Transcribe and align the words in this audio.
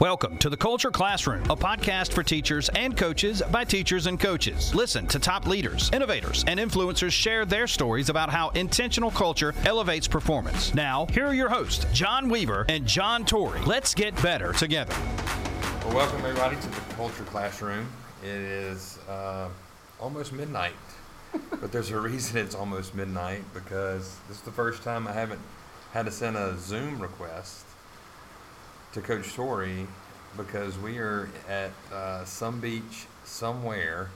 Welcome 0.00 0.38
to 0.38 0.48
the 0.48 0.56
Culture 0.56 0.92
Classroom, 0.92 1.42
a 1.50 1.56
podcast 1.56 2.12
for 2.12 2.22
teachers 2.22 2.68
and 2.68 2.96
coaches 2.96 3.42
by 3.50 3.64
teachers 3.64 4.06
and 4.06 4.20
coaches. 4.20 4.72
Listen 4.72 5.08
to 5.08 5.18
top 5.18 5.44
leaders, 5.44 5.90
innovators, 5.92 6.44
and 6.46 6.60
influencers 6.60 7.10
share 7.10 7.44
their 7.44 7.66
stories 7.66 8.08
about 8.08 8.30
how 8.30 8.50
intentional 8.50 9.10
culture 9.10 9.52
elevates 9.64 10.06
performance. 10.06 10.72
Now, 10.72 11.06
here 11.06 11.26
are 11.26 11.34
your 11.34 11.48
hosts, 11.48 11.84
John 11.92 12.28
Weaver 12.28 12.64
and 12.68 12.86
John 12.86 13.24
Torrey. 13.24 13.60
Let's 13.62 13.92
get 13.92 14.14
better 14.22 14.52
together. 14.52 14.94
Well, 15.84 15.96
welcome 15.96 16.20
everybody 16.20 16.54
to 16.54 16.68
the 16.68 16.94
Culture 16.94 17.24
Classroom. 17.24 17.88
It 18.22 18.28
is 18.28 19.00
uh, 19.08 19.48
almost 19.98 20.32
midnight, 20.32 20.74
but 21.60 21.72
there's 21.72 21.90
a 21.90 21.98
reason 21.98 22.36
it's 22.36 22.54
almost 22.54 22.94
midnight 22.94 23.42
because 23.52 24.16
this 24.28 24.36
is 24.36 24.42
the 24.44 24.52
first 24.52 24.84
time 24.84 25.08
I 25.08 25.12
haven't 25.12 25.40
had 25.92 26.06
to 26.06 26.12
send 26.12 26.36
a 26.36 26.56
Zoom 26.56 27.00
request 27.00 27.64
to 28.92 29.00
Coach 29.00 29.34
Torrey 29.34 29.86
because 30.36 30.78
we 30.78 30.98
are 30.98 31.28
at 31.48 31.70
uh, 31.92 32.24
some 32.24 32.60
beach 32.60 33.06
somewhere 33.24 34.10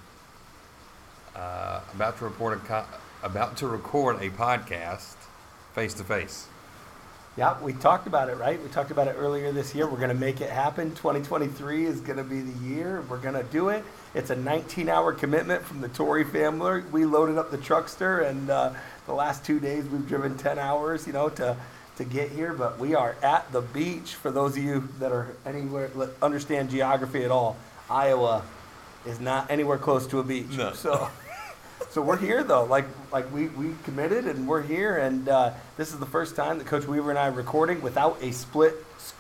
uh, 1.37 1.81
about 1.95 2.19
to 2.19 2.25
report 2.25 2.59
a 2.59 2.61
co- 2.61 2.85
about 3.23 3.57
to 3.59 3.67
record 3.67 4.17
a 4.23 4.31
podcast 4.31 5.15
face 5.75 5.95
to 5.95 6.05
face. 6.05 6.47
Yeah, 7.37 7.59
we 7.63 7.73
talked 7.73 8.07
about 8.07 8.29
it, 8.29 8.37
right? 8.37 8.63
We 8.63 8.69
talked 8.69 8.91
about 8.91 9.09
it 9.09 9.17
earlier 9.19 9.53
this 9.53 9.75
year. 9.75 9.87
We're 9.89 9.97
going 9.97 10.11
to 10.11 10.15
make 10.15 10.43
it 10.43 10.51
happen. 10.51 10.91
2023 10.91 11.87
is 11.87 12.01
going 12.01 12.19
to 12.19 12.25
be 12.25 12.43
the 12.43 12.67
year. 12.67 13.03
We're 13.09 13.17
going 13.17 13.35
to 13.35 13.45
do 13.45 13.71
it. 13.71 13.85
It's 14.15 14.29
a 14.29 14.37
19 14.37 14.91
hour 14.91 15.15
commitment 15.15 15.65
from 15.65 15.81
the 15.81 15.89
Torrey 15.89 16.25
family. 16.25 16.83
We 16.93 17.07
loaded 17.07 17.39
up 17.39 17.51
the 17.51 17.57
truckster, 17.57 18.29
and 18.29 18.51
uh, 18.51 18.73
the 19.07 19.15
last 19.15 19.47
two 19.47 19.61
days 19.61 19.87
we've 19.87 20.07
driven 20.07 20.37
10 20.37 20.59
hours, 20.59 21.07
you 21.07 21.15
know, 21.15 21.31
to 21.31 21.57
to 21.97 22.05
get 22.05 22.31
here, 22.31 22.53
but 22.53 22.79
we 22.79 22.95
are 22.95 23.17
at 23.23 23.51
the 23.53 23.61
beach. 23.61 24.15
For 24.15 24.31
those 24.31 24.57
of 24.57 24.63
you 24.63 24.89
that 24.99 25.13
are 25.13 25.37
anywhere 25.45 25.91
understand 26.23 26.71
geography 26.71 27.25
at 27.25 27.31
all, 27.31 27.57
Iowa 27.91 28.43
is 29.07 29.21
not 29.21 29.51
anywhere 29.51 29.79
close 29.79 30.07
to 30.09 30.19
a 30.19 30.25
beach. 30.25 30.57
No. 30.57 30.73
So, 30.73 31.09
so 31.91 32.01
we're 32.01 32.17
here 32.17 32.43
though. 32.43 32.65
Like 32.65 32.87
like 33.13 33.33
we 33.33 33.49
we 33.49 33.75
committed 33.85 34.27
and 34.27 34.49
we're 34.49 34.63
here, 34.63 34.97
and 34.99 35.29
uh, 35.29 35.53
this 35.77 35.93
is 35.93 35.99
the 35.99 36.07
first 36.07 36.35
time 36.37 36.59
that 36.59 36.67
Coach 36.67 36.87
Weaver 36.87 37.11
and 37.11 37.19
I 37.19 37.29
are 37.29 37.33
recording 37.33 37.83
without 37.83 38.23
a 38.23 38.33
split 38.33 38.75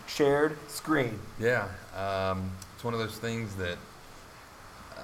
shared 0.07 0.57
screen. 0.71 1.19
Yeah, 1.39 1.69
um, 1.97 2.51
it's 2.75 2.85
one 2.85 2.95
of 2.95 3.01
those 3.01 3.19
things 3.19 3.55
that 3.57 3.77
uh, 4.97 5.01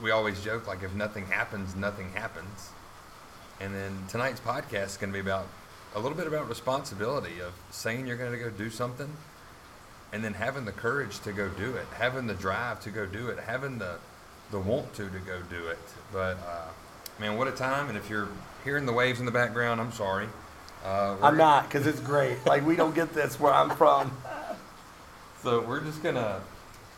we 0.00 0.10
always 0.10 0.42
joke 0.42 0.66
like 0.68 0.82
if 0.82 0.94
nothing 0.94 1.26
happens, 1.26 1.74
nothing 1.74 2.12
happens. 2.12 2.70
And 3.60 3.74
then 3.74 3.96
tonight's 4.08 4.40
podcast 4.40 4.86
is 4.86 4.96
going 4.96 5.12
to 5.12 5.14
be 5.14 5.20
about 5.20 5.46
a 5.94 6.00
little 6.00 6.16
bit 6.16 6.26
about 6.26 6.48
responsibility 6.48 7.40
of 7.40 7.52
saying 7.70 8.06
you're 8.06 8.16
going 8.16 8.32
to 8.32 8.38
go 8.38 8.50
do 8.50 8.68
something 8.70 9.10
and 10.12 10.24
then 10.24 10.34
having 10.34 10.64
the 10.64 10.72
courage 10.72 11.20
to 11.20 11.32
go 11.32 11.48
do 11.48 11.74
it, 11.74 11.86
having 11.96 12.26
the 12.26 12.34
drive 12.34 12.80
to 12.80 12.90
go 12.90 13.06
do 13.06 13.28
it, 13.28 13.38
having 13.38 13.78
the 13.78 13.96
the 14.50 14.60
want 14.60 14.92
to 14.94 15.08
to 15.10 15.18
go 15.20 15.40
do 15.50 15.66
it. 15.68 15.78
But 16.12 16.36
uh, 16.46 16.68
man, 17.18 17.36
what 17.36 17.48
a 17.48 17.52
time! 17.52 17.88
And 17.88 17.98
if 17.98 18.08
you're 18.08 18.28
hearing 18.62 18.86
the 18.86 18.92
waves 18.92 19.18
in 19.18 19.26
the 19.26 19.32
background, 19.32 19.80
I'm 19.80 19.92
sorry. 19.92 20.28
Uh, 20.84 21.16
I'm 21.22 21.36
not 21.36 21.64
because 21.64 21.86
it's 21.86 22.00
great. 22.00 22.44
like 22.46 22.64
we 22.66 22.76
don't 22.76 22.94
get 22.94 23.12
this 23.14 23.40
where 23.40 23.52
I'm 23.52 23.70
from. 23.70 24.16
So 25.42 25.60
we're 25.60 25.80
just 25.82 26.02
gonna 26.02 26.40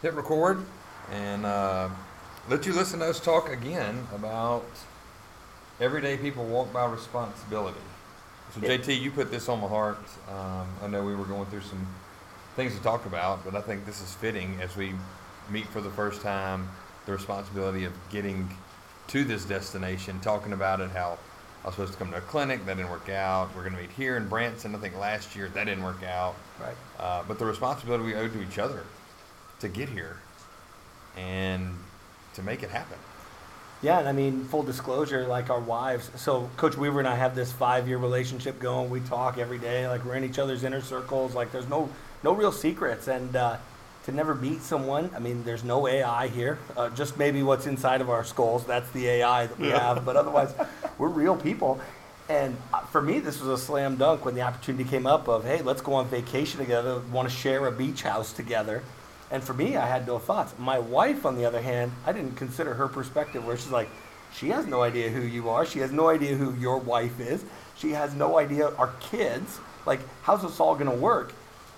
hit 0.02 0.14
record 0.14 0.64
and 1.10 1.44
uh, 1.44 1.88
let 2.48 2.64
you 2.64 2.74
listen 2.74 3.00
to 3.00 3.06
us 3.06 3.18
talk 3.18 3.50
again 3.50 4.06
about 4.14 4.64
everyday 5.80 6.16
people 6.16 6.44
walk 6.44 6.72
by 6.72 6.86
responsibility. 6.86 7.80
So 8.54 8.60
JT, 8.60 9.00
you 9.00 9.10
put 9.10 9.30
this 9.30 9.48
on 9.48 9.60
my 9.60 9.68
heart. 9.68 9.98
Um, 10.30 10.66
I 10.82 10.86
know 10.88 11.04
we 11.04 11.14
were 11.14 11.24
going 11.24 11.46
through 11.46 11.62
some 11.62 11.86
things 12.54 12.74
to 12.74 12.82
talk 12.82 13.04
about, 13.06 13.44
but 13.44 13.54
I 13.54 13.60
think 13.60 13.84
this 13.84 14.00
is 14.00 14.14
fitting 14.14 14.58
as 14.62 14.76
we 14.76 14.94
meet 15.50 15.66
for 15.66 15.80
the 15.80 15.90
first 15.90 16.22
time. 16.22 16.68
The 17.04 17.12
responsibility 17.12 17.84
of 17.84 17.92
getting 18.10 18.48
to 19.08 19.24
this 19.24 19.44
destination, 19.44 20.18
talking 20.20 20.52
about 20.52 20.80
it, 20.80 20.90
how 20.90 21.18
I 21.62 21.66
was 21.66 21.74
supposed 21.74 21.92
to 21.92 21.98
come 21.98 22.10
to 22.12 22.18
a 22.18 22.22
clinic, 22.22 22.64
that 22.66 22.76
didn't 22.76 22.90
work 22.90 23.08
out. 23.08 23.54
We're 23.54 23.62
going 23.62 23.74
to 23.74 23.80
meet 23.80 23.90
here 23.90 24.16
in 24.16 24.28
Branson. 24.28 24.74
I 24.74 24.78
think 24.78 24.96
last 24.96 25.36
year 25.36 25.48
that 25.48 25.64
didn't 25.64 25.84
work 25.84 26.02
out. 26.02 26.34
Right. 26.60 26.74
Uh, 26.98 27.22
but 27.28 27.38
the 27.38 27.44
responsibility 27.44 28.04
we 28.04 28.14
owe 28.14 28.28
to 28.28 28.42
each 28.42 28.58
other 28.58 28.82
to 29.60 29.68
get 29.68 29.88
here 29.88 30.16
and 31.16 31.74
to 32.34 32.42
make 32.42 32.62
it 32.62 32.70
happen. 32.70 32.98
Yeah, 33.86 34.00
and 34.00 34.08
I 34.08 34.12
mean, 34.12 34.44
full 34.46 34.64
disclosure, 34.64 35.28
like 35.28 35.48
our 35.48 35.60
wives. 35.60 36.10
So 36.16 36.50
Coach 36.56 36.76
Weaver 36.76 36.98
and 36.98 37.06
I 37.06 37.14
have 37.14 37.36
this 37.36 37.52
five-year 37.52 37.98
relationship 37.98 38.58
going. 38.58 38.90
We 38.90 38.98
talk 38.98 39.38
every 39.38 39.58
day, 39.58 39.86
like 39.86 40.04
we're 40.04 40.16
in 40.16 40.24
each 40.24 40.40
other's 40.40 40.64
inner 40.64 40.80
circles. 40.80 41.36
Like 41.36 41.52
there's 41.52 41.68
no 41.68 41.88
no 42.24 42.32
real 42.32 42.50
secrets, 42.50 43.06
and 43.06 43.36
uh, 43.36 43.58
to 44.02 44.10
never 44.10 44.34
meet 44.34 44.62
someone. 44.62 45.08
I 45.14 45.20
mean, 45.20 45.44
there's 45.44 45.62
no 45.62 45.86
AI 45.86 46.26
here. 46.26 46.58
Uh, 46.76 46.90
just 46.90 47.16
maybe 47.16 47.44
what's 47.44 47.68
inside 47.68 48.00
of 48.00 48.10
our 48.10 48.24
skulls. 48.24 48.66
That's 48.66 48.90
the 48.90 49.06
AI 49.06 49.46
that 49.46 49.56
we 49.56 49.68
have. 49.68 50.04
but 50.04 50.16
otherwise, 50.16 50.52
we're 50.98 51.06
real 51.06 51.36
people. 51.36 51.80
And 52.28 52.56
uh, 52.74 52.80
for 52.86 53.00
me, 53.00 53.20
this 53.20 53.40
was 53.40 53.50
a 53.50 53.64
slam 53.64 53.94
dunk 53.94 54.24
when 54.24 54.34
the 54.34 54.42
opportunity 54.42 54.82
came 54.82 55.06
up 55.06 55.28
of, 55.28 55.44
hey, 55.44 55.62
let's 55.62 55.80
go 55.80 55.94
on 55.94 56.08
vacation 56.08 56.58
together. 56.58 57.00
Want 57.12 57.28
to 57.28 57.32
share 57.32 57.64
a 57.68 57.70
beach 57.70 58.02
house 58.02 58.32
together 58.32 58.82
and 59.30 59.42
for 59.42 59.54
me, 59.54 59.76
I 59.76 59.86
had 59.86 60.06
no 60.06 60.18
thoughts. 60.18 60.54
My 60.58 60.78
wife, 60.78 61.26
on 61.26 61.36
the 61.36 61.44
other 61.44 61.60
hand, 61.60 61.92
I 62.06 62.12
didn't 62.12 62.36
consider 62.36 62.74
her 62.74 62.88
perspective 62.88 63.44
where 63.44 63.56
she's 63.56 63.70
like, 63.70 63.88
she 64.32 64.48
has 64.50 64.66
no 64.66 64.82
idea 64.82 65.08
who 65.08 65.22
you 65.22 65.48
are. 65.48 65.64
She 65.64 65.78
has 65.80 65.90
no 65.92 66.08
idea 66.08 66.36
who 66.36 66.54
your 66.54 66.78
wife 66.78 67.18
is. 67.20 67.44
She 67.76 67.90
has 67.90 68.14
no 68.14 68.38
idea 68.38 68.68
our 68.76 68.92
kids. 69.00 69.58
Like, 69.86 70.00
how's 70.22 70.42
this 70.42 70.60
all 70.60 70.74
going 70.74 70.90
to 70.90 70.96
work? 70.96 71.32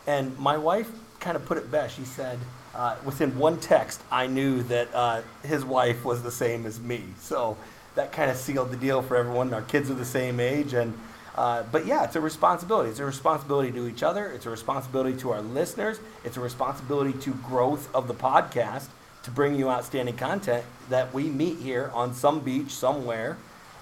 And 0.06 0.36
my 0.38 0.56
wife 0.56 0.90
kind 1.20 1.36
of 1.36 1.44
put 1.46 1.58
it 1.58 1.70
best. 1.70 1.96
She 1.96 2.04
said, 2.04 2.38
uh, 2.74 2.96
within 3.04 3.36
one 3.38 3.58
text, 3.58 4.02
I 4.10 4.26
knew 4.26 4.62
that 4.64 4.88
uh, 4.94 5.22
his 5.42 5.64
wife 5.64 6.04
was 6.04 6.22
the 6.22 6.30
same 6.30 6.66
as 6.66 6.80
me. 6.80 7.02
So 7.20 7.56
that 7.94 8.12
kind 8.12 8.30
of 8.30 8.36
sealed 8.36 8.70
the 8.70 8.76
deal 8.76 9.02
for 9.02 9.16
everyone. 9.16 9.52
Our 9.54 9.62
kids 9.62 9.90
are 9.90 9.94
the 9.94 10.04
same 10.04 10.40
age. 10.40 10.74
And 10.74 10.98
uh, 11.38 11.62
but 11.70 11.86
yeah, 11.86 12.02
it's 12.02 12.16
a 12.16 12.20
responsibility. 12.20 12.90
It's 12.90 12.98
a 12.98 13.04
responsibility 13.04 13.70
to 13.70 13.86
each 13.86 14.02
other. 14.02 14.26
It's 14.32 14.44
a 14.44 14.50
responsibility 14.50 15.16
to 15.18 15.30
our 15.30 15.40
listeners. 15.40 16.00
It's 16.24 16.36
a 16.36 16.40
responsibility 16.40 17.16
to 17.20 17.30
growth 17.30 17.94
of 17.94 18.08
the 18.08 18.14
podcast 18.14 18.86
to 19.22 19.30
bring 19.30 19.54
you 19.54 19.70
outstanding 19.70 20.16
content 20.16 20.64
that 20.88 21.14
we 21.14 21.28
meet 21.30 21.58
here 21.58 21.92
on 21.94 22.12
some 22.12 22.40
beach 22.40 22.70
somewhere 22.70 23.36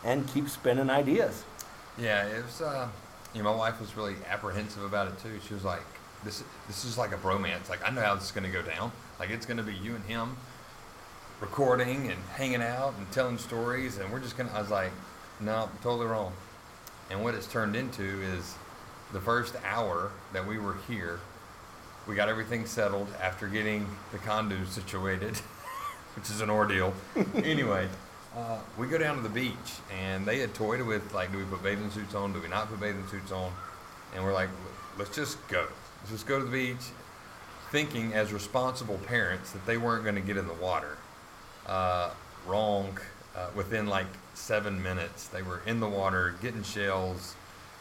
and 0.04 0.28
keep 0.28 0.50
spinning 0.50 0.90
ideas. 0.90 1.44
Yeah, 1.96 2.26
it 2.26 2.44
was. 2.44 2.60
Uh, 2.60 2.88
you 3.32 3.42
know, 3.42 3.50
my 3.50 3.56
wife 3.56 3.80
was 3.80 3.96
really 3.96 4.16
apprehensive 4.28 4.84
about 4.84 5.08
it 5.08 5.18
too. 5.22 5.40
She 5.48 5.54
was 5.54 5.64
like, 5.64 5.80
"This, 6.24 6.44
this 6.66 6.84
is 6.84 6.98
like 6.98 7.12
a 7.12 7.16
bromance. 7.16 7.70
Like 7.70 7.80
I 7.86 7.90
know 7.90 8.02
how 8.02 8.16
this 8.16 8.24
is 8.24 8.32
going 8.32 8.44
to 8.44 8.52
go 8.52 8.60
down. 8.60 8.92
Like 9.18 9.30
it's 9.30 9.46
going 9.46 9.56
to 9.56 9.62
be 9.62 9.72
you 9.72 9.94
and 9.94 10.04
him 10.04 10.36
recording 11.40 12.10
and 12.10 12.22
hanging 12.34 12.62
out 12.62 12.92
and 12.98 13.10
telling 13.12 13.38
stories, 13.38 13.96
and 13.96 14.12
we're 14.12 14.20
just 14.20 14.36
gonna." 14.36 14.52
I 14.52 14.60
was 14.60 14.70
like, 14.70 14.92
"No, 15.40 15.70
totally 15.82 16.06
wrong." 16.06 16.34
And 17.10 17.22
what 17.22 17.34
it's 17.34 17.46
turned 17.46 17.76
into 17.76 18.22
is 18.22 18.54
the 19.12 19.20
first 19.20 19.54
hour 19.64 20.10
that 20.32 20.46
we 20.46 20.58
were 20.58 20.76
here, 20.88 21.20
we 22.06 22.14
got 22.14 22.28
everything 22.28 22.66
settled 22.66 23.08
after 23.20 23.46
getting 23.46 23.86
the 24.12 24.18
condo 24.18 24.64
situated, 24.64 25.36
which 26.16 26.30
is 26.30 26.40
an 26.40 26.50
ordeal. 26.50 26.94
anyway, 27.36 27.88
uh, 28.36 28.58
we 28.76 28.88
go 28.88 28.98
down 28.98 29.16
to 29.16 29.22
the 29.22 29.28
beach, 29.28 29.54
and 30.02 30.26
they 30.26 30.38
had 30.38 30.54
toyed 30.54 30.80
with 30.82 31.14
like, 31.14 31.32
do 31.32 31.38
we 31.38 31.44
put 31.44 31.62
bathing 31.62 31.90
suits 31.90 32.14
on? 32.14 32.32
Do 32.32 32.40
we 32.40 32.48
not 32.48 32.68
put 32.68 32.80
bathing 32.80 33.06
suits 33.08 33.32
on? 33.32 33.52
And 34.14 34.24
we're 34.24 34.34
like, 34.34 34.50
let's 34.98 35.14
just 35.14 35.36
go. 35.48 35.66
Let's 36.00 36.10
just 36.10 36.26
go 36.26 36.38
to 36.38 36.44
the 36.44 36.50
beach, 36.50 36.84
thinking 37.70 38.12
as 38.14 38.32
responsible 38.32 38.98
parents 38.98 39.52
that 39.52 39.64
they 39.66 39.76
weren't 39.76 40.04
going 40.04 40.16
to 40.16 40.20
get 40.20 40.36
in 40.36 40.46
the 40.46 40.54
water. 40.54 40.98
Uh, 41.66 42.10
wrong. 42.46 42.98
Uh, 43.36 43.50
within 43.54 43.86
like 43.86 44.06
seven 44.36 44.82
minutes. 44.82 45.28
They 45.28 45.42
were 45.42 45.62
in 45.66 45.80
the 45.80 45.88
water, 45.88 46.34
getting 46.42 46.62
shells, 46.62 47.34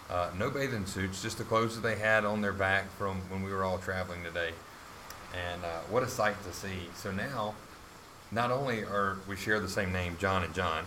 uh, 0.09 0.29
no 0.38 0.49
bathing 0.49 0.85
suits, 0.85 1.21
just 1.21 1.38
the 1.38 1.43
clothes 1.43 1.75
that 1.75 1.88
they 1.88 1.95
had 1.95 2.25
on 2.25 2.41
their 2.41 2.53
back 2.53 2.91
from 2.97 3.17
when 3.29 3.43
we 3.43 3.51
were 3.51 3.63
all 3.63 3.77
traveling 3.77 4.23
today. 4.23 4.51
And 5.33 5.63
uh, 5.63 5.79
what 5.89 6.03
a 6.03 6.07
sight 6.07 6.41
to 6.43 6.53
see. 6.53 6.90
So 6.96 7.11
now, 7.11 7.55
not 8.31 8.52
only 8.52 8.84
are 8.84 9.17
we 9.28 9.35
share 9.35 9.59
the 9.59 9.69
same 9.69 9.91
name, 9.91 10.16
John 10.19 10.43
and 10.43 10.53
John, 10.53 10.85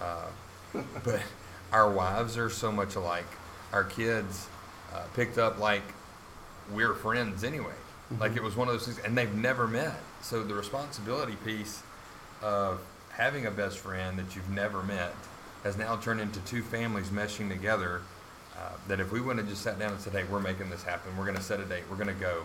uh, 0.00 0.26
but 1.04 1.22
our 1.72 1.90
wives 1.90 2.38
are 2.38 2.50
so 2.50 2.72
much 2.72 2.94
alike. 2.94 3.26
Our 3.72 3.84
kids 3.84 4.48
uh, 4.94 5.02
picked 5.14 5.38
up 5.38 5.58
like 5.58 5.82
we're 6.72 6.94
friends 6.94 7.44
anyway. 7.44 7.66
Mm-hmm. 8.12 8.20
Like 8.20 8.36
it 8.36 8.42
was 8.42 8.56
one 8.56 8.68
of 8.68 8.74
those 8.74 8.86
things, 8.86 8.98
and 9.04 9.16
they've 9.16 9.34
never 9.34 9.66
met. 9.66 10.00
So 10.22 10.42
the 10.42 10.54
responsibility 10.54 11.36
piece 11.44 11.82
of 12.42 12.80
having 13.12 13.46
a 13.46 13.50
best 13.50 13.78
friend 13.78 14.18
that 14.18 14.34
you've 14.34 14.50
never 14.50 14.82
met 14.82 15.14
has 15.64 15.76
now 15.76 15.96
turned 15.96 16.20
into 16.20 16.40
two 16.40 16.62
families 16.62 17.08
meshing 17.10 17.48
together. 17.48 18.02
Uh, 18.56 18.70
that 18.86 19.00
if 19.00 19.10
we 19.12 19.20
wouldn't 19.20 19.40
have 19.40 19.48
just 19.48 19.62
sat 19.62 19.78
down 19.78 19.92
and 19.92 20.00
said, 20.00 20.12
"Hey, 20.12 20.24
we're 20.24 20.40
making 20.40 20.70
this 20.70 20.82
happen. 20.82 21.16
We're 21.16 21.24
going 21.24 21.36
to 21.36 21.42
set 21.42 21.58
a 21.60 21.64
date. 21.64 21.84
We're 21.90 21.96
going 21.96 22.08
to 22.08 22.14
go," 22.14 22.42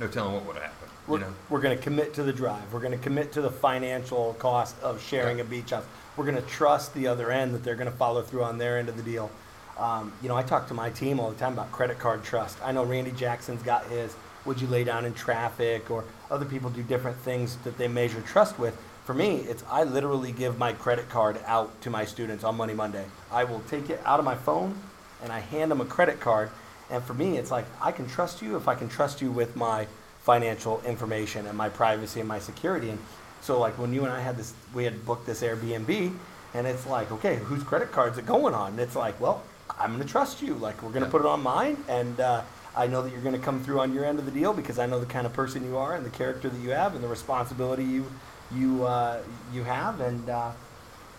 no 0.00 0.08
telling 0.08 0.34
what 0.34 0.46
would 0.46 0.56
have 0.56 0.64
happened. 0.64 0.90
We're, 1.06 1.18
you 1.18 1.24
know? 1.24 1.34
we're 1.50 1.60
going 1.60 1.76
to 1.76 1.82
commit 1.82 2.14
to 2.14 2.22
the 2.22 2.32
drive. 2.32 2.72
We're 2.72 2.80
going 2.80 2.96
to 2.96 2.98
commit 2.98 3.32
to 3.32 3.42
the 3.42 3.50
financial 3.50 4.34
cost 4.38 4.80
of 4.80 5.02
sharing 5.02 5.40
a 5.40 5.44
beach 5.44 5.70
house. 5.70 5.84
We're 6.16 6.24
going 6.24 6.36
to 6.36 6.48
trust 6.48 6.94
the 6.94 7.06
other 7.06 7.30
end 7.30 7.54
that 7.54 7.62
they're 7.62 7.76
going 7.76 7.90
to 7.90 7.96
follow 7.96 8.22
through 8.22 8.44
on 8.44 8.58
their 8.58 8.78
end 8.78 8.88
of 8.88 8.96
the 8.96 9.02
deal. 9.02 9.30
Um, 9.78 10.12
you 10.22 10.28
know, 10.28 10.36
I 10.36 10.42
talk 10.42 10.66
to 10.68 10.74
my 10.74 10.90
team 10.90 11.20
all 11.20 11.30
the 11.30 11.38
time 11.38 11.52
about 11.52 11.70
credit 11.70 11.98
card 11.98 12.24
trust. 12.24 12.58
I 12.64 12.72
know 12.72 12.84
Randy 12.84 13.12
Jackson's 13.12 13.62
got 13.62 13.86
his 13.86 14.16
would 14.44 14.60
you 14.60 14.66
lay 14.66 14.82
down 14.82 15.04
in 15.04 15.12
traffic, 15.14 15.90
or 15.90 16.04
other 16.30 16.46
people 16.46 16.70
do 16.70 16.82
different 16.82 17.16
things 17.18 17.56
that 17.58 17.76
they 17.76 17.86
measure 17.86 18.20
trust 18.22 18.58
with. 18.58 18.76
For 19.08 19.14
me, 19.14 19.36
it's 19.36 19.64
I 19.70 19.84
literally 19.84 20.32
give 20.32 20.58
my 20.58 20.74
credit 20.74 21.08
card 21.08 21.40
out 21.46 21.80
to 21.80 21.88
my 21.88 22.04
students 22.04 22.44
on 22.44 22.58
Money 22.58 22.74
Monday. 22.74 23.06
I 23.32 23.44
will 23.44 23.60
take 23.60 23.88
it 23.88 24.02
out 24.04 24.18
of 24.18 24.26
my 24.26 24.34
phone 24.34 24.76
and 25.22 25.32
I 25.32 25.38
hand 25.38 25.70
them 25.70 25.80
a 25.80 25.86
credit 25.86 26.20
card. 26.20 26.50
And 26.90 27.02
for 27.02 27.14
me, 27.14 27.38
it's 27.38 27.50
like 27.50 27.64
I 27.80 27.90
can 27.90 28.06
trust 28.06 28.42
you 28.42 28.58
if 28.58 28.68
I 28.68 28.74
can 28.74 28.86
trust 28.90 29.22
you 29.22 29.30
with 29.30 29.56
my 29.56 29.86
financial 30.24 30.82
information 30.84 31.46
and 31.46 31.56
my 31.56 31.70
privacy 31.70 32.20
and 32.20 32.28
my 32.28 32.38
security. 32.38 32.90
And 32.90 32.98
so, 33.40 33.58
like 33.58 33.78
when 33.78 33.94
you 33.94 34.04
and 34.04 34.12
I 34.12 34.20
had 34.20 34.36
this, 34.36 34.52
we 34.74 34.84
had 34.84 35.06
booked 35.06 35.24
this 35.24 35.40
Airbnb, 35.40 36.14
and 36.52 36.66
it's 36.66 36.86
like, 36.86 37.10
okay, 37.10 37.36
whose 37.36 37.62
credit 37.62 37.90
card's 37.90 38.18
it 38.18 38.26
going 38.26 38.52
on? 38.52 38.72
And 38.72 38.80
it's 38.80 38.94
like, 38.94 39.18
well, 39.22 39.42
I'm 39.80 39.94
going 39.94 40.06
to 40.06 40.12
trust 40.12 40.42
you. 40.42 40.52
Like 40.52 40.82
we're 40.82 40.90
going 40.90 41.00
to 41.00 41.06
Yeah. 41.06 41.12
put 41.12 41.22
it 41.22 41.26
on 41.26 41.42
mine, 41.42 41.82
and 41.88 42.20
uh, 42.20 42.42
I 42.76 42.86
know 42.86 43.00
that 43.00 43.10
you're 43.10 43.22
going 43.22 43.34
to 43.34 43.40
come 43.40 43.64
through 43.64 43.80
on 43.80 43.94
your 43.94 44.04
end 44.04 44.18
of 44.18 44.26
the 44.26 44.32
deal 44.32 44.52
because 44.52 44.78
I 44.78 44.84
know 44.84 45.00
the 45.00 45.06
kind 45.06 45.24
of 45.24 45.32
person 45.32 45.64
you 45.64 45.78
are 45.78 45.94
and 45.94 46.04
the 46.04 46.10
character 46.10 46.50
that 46.50 46.60
you 46.60 46.72
have 46.72 46.94
and 46.94 47.02
the 47.02 47.08
responsibility 47.08 47.84
you 47.84 48.04
you 48.54 48.84
uh, 48.84 49.20
you 49.52 49.64
have, 49.64 50.00
and 50.00 50.28
uh, 50.28 50.52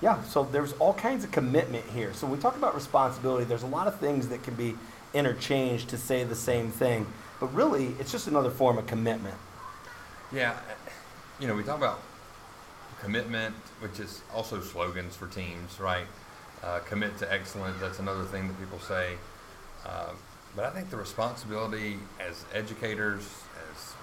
yeah. 0.02 0.22
So 0.24 0.44
there's 0.44 0.74
all 0.74 0.94
kinds 0.94 1.24
of 1.24 1.32
commitment 1.32 1.86
here. 1.86 2.14
So 2.14 2.28
when 2.28 2.38
we 2.38 2.42
talk 2.42 2.56
about 2.56 2.76
responsibility, 2.76 3.46
there's 3.46 3.64
a 3.64 3.68
lot 3.68 3.88
of 3.88 4.00
things 4.00 4.28
that 4.30 4.44
can 4.44 4.56
be 4.56 4.76
interchanged 5.14 5.90
to 5.90 5.98
say 5.98 6.24
the 6.24 6.36
same 6.36 6.70
thing, 6.70 7.06
but 7.40 7.54
really, 7.54 7.96
it's 8.00 8.12
just 8.12 8.28
another 8.28 8.52
form 8.52 8.78
of 8.78 8.88
commitment. 8.88 9.36
Yeah, 10.32 10.56
you 11.40 11.48
know, 11.48 11.56
we 11.56 11.64
talk 11.64 11.78
about 11.78 12.02
commitment, 13.02 13.56
which 13.80 14.00
is 14.00 14.22
also 14.34 14.62
slogans 14.62 15.16
for 15.16 15.28
teams, 15.28 15.80
right? 15.80 16.06
Uh, 16.62 16.80
commit 16.80 17.18
to 17.18 17.32
excellence, 17.32 17.80
that's 17.80 18.00
another 18.00 18.26
thing 18.26 18.48
that 18.48 18.60
people 18.60 18.80
say. 18.80 19.16
Uh, 19.86 20.10
but 20.56 20.66
I 20.66 20.72
think 20.72 20.90
the 20.90 20.98
responsibility 20.98 21.98
as 22.20 22.44
educators, 22.54 23.24
as 23.72 23.94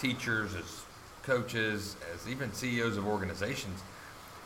teachers, 0.00 0.54
as 0.54 0.84
coaches, 1.28 1.94
as 2.14 2.26
even 2.26 2.52
CEOs 2.52 2.96
of 2.96 3.06
organizations, 3.06 3.80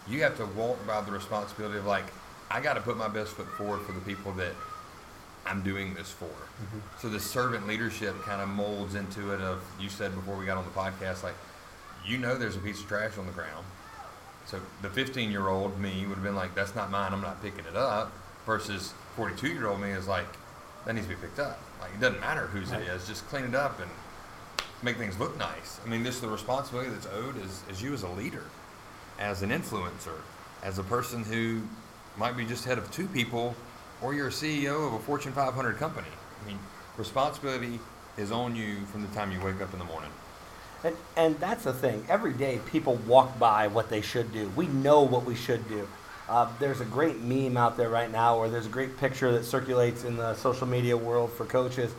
you 0.08 0.22
have 0.22 0.36
to 0.36 0.46
walk 0.46 0.84
by 0.86 1.00
the 1.00 1.12
responsibility 1.12 1.78
of 1.78 1.86
like, 1.86 2.04
I 2.50 2.60
got 2.60 2.74
to 2.74 2.80
put 2.80 2.98
my 2.98 3.08
best 3.08 3.30
foot 3.30 3.48
forward 3.56 3.82
for 3.82 3.92
the 3.92 4.00
people 4.00 4.32
that 4.32 4.52
I'm 5.46 5.62
doing 5.62 5.94
this 5.94 6.10
for. 6.10 6.26
Mm-hmm. 6.26 6.78
So 6.98 7.08
the 7.08 7.20
servant 7.20 7.66
leadership 7.66 8.20
kind 8.22 8.42
of 8.42 8.48
molds 8.48 8.96
into 8.96 9.32
it. 9.32 9.40
Of 9.40 9.62
you 9.80 9.88
said 9.88 10.14
before 10.14 10.36
we 10.36 10.44
got 10.44 10.58
on 10.58 10.64
the 10.64 10.70
podcast, 10.70 11.22
like 11.22 11.34
you 12.04 12.18
know, 12.18 12.36
there's 12.36 12.56
a 12.56 12.60
piece 12.60 12.80
of 12.80 12.88
trash 12.88 13.16
on 13.16 13.26
the 13.26 13.32
ground. 13.32 13.64
So 14.44 14.60
the 14.82 14.90
15 14.90 15.30
year 15.30 15.48
old 15.48 15.78
me 15.78 16.04
would 16.06 16.14
have 16.14 16.22
been 16.22 16.34
like, 16.34 16.54
"That's 16.54 16.74
not 16.74 16.90
mine. 16.90 17.12
I'm 17.12 17.20
not 17.20 17.42
picking 17.42 17.64
it 17.64 17.76
up." 17.76 18.12
Versus 18.44 18.92
42 19.16 19.48
year 19.48 19.68
old 19.68 19.80
me 19.80 19.90
is 19.90 20.08
like, 20.08 20.26
"That 20.84 20.94
needs 20.94 21.06
to 21.06 21.14
be 21.14 21.20
picked 21.20 21.38
up. 21.38 21.58
Like 21.80 21.94
it 21.94 22.00
doesn't 22.00 22.20
matter 22.20 22.48
whose 22.48 22.70
it 22.72 22.82
is. 22.82 23.06
Just 23.06 23.26
clean 23.28 23.44
it 23.44 23.54
up 23.54 23.80
and 23.80 23.90
make 24.82 24.96
things 24.96 25.18
look 25.18 25.36
nice." 25.38 25.80
I 25.84 25.88
mean, 25.88 26.02
this 26.02 26.16
is 26.16 26.20
the 26.20 26.28
responsibility 26.28 26.90
that's 26.90 27.06
owed 27.06 27.36
as, 27.42 27.62
as 27.70 27.82
you 27.82 27.94
as 27.94 28.02
a 28.02 28.08
leader, 28.08 28.44
as 29.18 29.42
an 29.42 29.50
influencer, 29.50 30.20
as 30.62 30.78
a 30.78 30.82
person 30.82 31.24
who 31.24 31.62
might 32.16 32.36
be 32.36 32.44
just 32.44 32.64
head 32.64 32.78
of 32.78 32.90
two 32.90 33.06
people, 33.08 33.54
or 34.00 34.14
you're 34.14 34.28
a 34.28 34.30
CEO 34.30 34.86
of 34.86 34.94
a 34.94 34.98
Fortune 34.98 35.32
500 35.32 35.76
company. 35.76 36.08
I 36.42 36.46
mean, 36.46 36.58
responsibility 36.96 37.78
is 38.16 38.30
on 38.30 38.54
you 38.54 38.84
from 38.86 39.02
the 39.02 39.08
time 39.08 39.32
you 39.32 39.40
wake 39.40 39.60
up 39.60 39.72
in 39.72 39.78
the 39.78 39.84
morning. 39.84 40.10
And, 40.84 40.96
and 41.16 41.38
that's 41.38 41.64
the 41.64 41.72
thing. 41.72 42.04
Every 42.08 42.32
day, 42.32 42.58
people 42.66 42.96
walk 43.06 43.38
by 43.38 43.68
what 43.68 43.88
they 43.88 44.00
should 44.00 44.32
do. 44.32 44.50
We 44.56 44.66
know 44.66 45.02
what 45.02 45.24
we 45.24 45.34
should 45.34 45.66
do. 45.68 45.88
Uh, 46.28 46.48
there's 46.58 46.80
a 46.80 46.84
great 46.84 47.20
meme 47.20 47.56
out 47.56 47.76
there 47.76 47.88
right 47.88 48.10
now, 48.10 48.36
or 48.36 48.48
there's 48.48 48.66
a 48.66 48.70
great 48.70 48.96
picture 48.96 49.32
that 49.32 49.44
circulates 49.44 50.04
in 50.04 50.16
the 50.16 50.34
social 50.34 50.66
media 50.66 50.96
world 50.96 51.32
for 51.32 51.44
coaches 51.44 51.92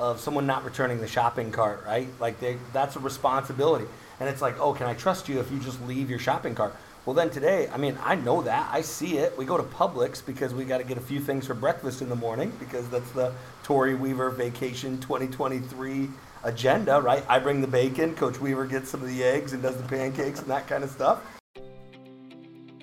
of 0.00 0.18
someone 0.18 0.46
not 0.46 0.64
returning 0.64 0.98
the 0.98 1.06
shopping 1.06 1.52
cart, 1.52 1.84
right? 1.86 2.08
Like 2.18 2.40
they, 2.40 2.56
that's 2.72 2.96
a 2.96 3.00
responsibility. 3.00 3.84
And 4.18 4.28
it's 4.28 4.40
like, 4.40 4.58
oh, 4.58 4.72
can 4.72 4.86
I 4.86 4.94
trust 4.94 5.28
you 5.28 5.38
if 5.40 5.52
you 5.52 5.58
just 5.60 5.80
leave 5.86 6.08
your 6.08 6.18
shopping 6.18 6.54
cart? 6.54 6.74
Well, 7.04 7.14
then 7.14 7.28
today, 7.28 7.68
I 7.72 7.76
mean, 7.76 7.98
I 8.02 8.14
know 8.14 8.40
that. 8.42 8.68
I 8.72 8.80
see 8.80 9.18
it. 9.18 9.36
We 9.36 9.44
go 9.44 9.58
to 9.58 9.62
Publix 9.62 10.24
because 10.24 10.54
we 10.54 10.64
got 10.64 10.78
to 10.78 10.84
get 10.84 10.96
a 10.96 11.02
few 11.02 11.20
things 11.20 11.46
for 11.46 11.54
breakfast 11.54 12.00
in 12.00 12.08
the 12.08 12.16
morning 12.16 12.50
because 12.58 12.88
that's 12.88 13.10
the 13.12 13.32
Torrey 13.62 13.94
Weaver 13.94 14.30
Vacation 14.30 14.98
2023 15.00 16.08
agenda, 16.44 17.00
right? 17.00 17.24
I 17.28 17.38
bring 17.38 17.60
the 17.60 17.66
bacon, 17.66 18.14
Coach 18.14 18.40
Weaver 18.40 18.66
gets 18.66 18.88
some 18.88 19.02
of 19.02 19.08
the 19.08 19.22
eggs 19.22 19.52
and 19.52 19.62
does 19.62 19.76
the 19.76 19.86
pancakes 19.86 20.40
and 20.40 20.48
that 20.48 20.66
kind 20.66 20.82
of 20.82 20.90
stuff. 20.90 21.20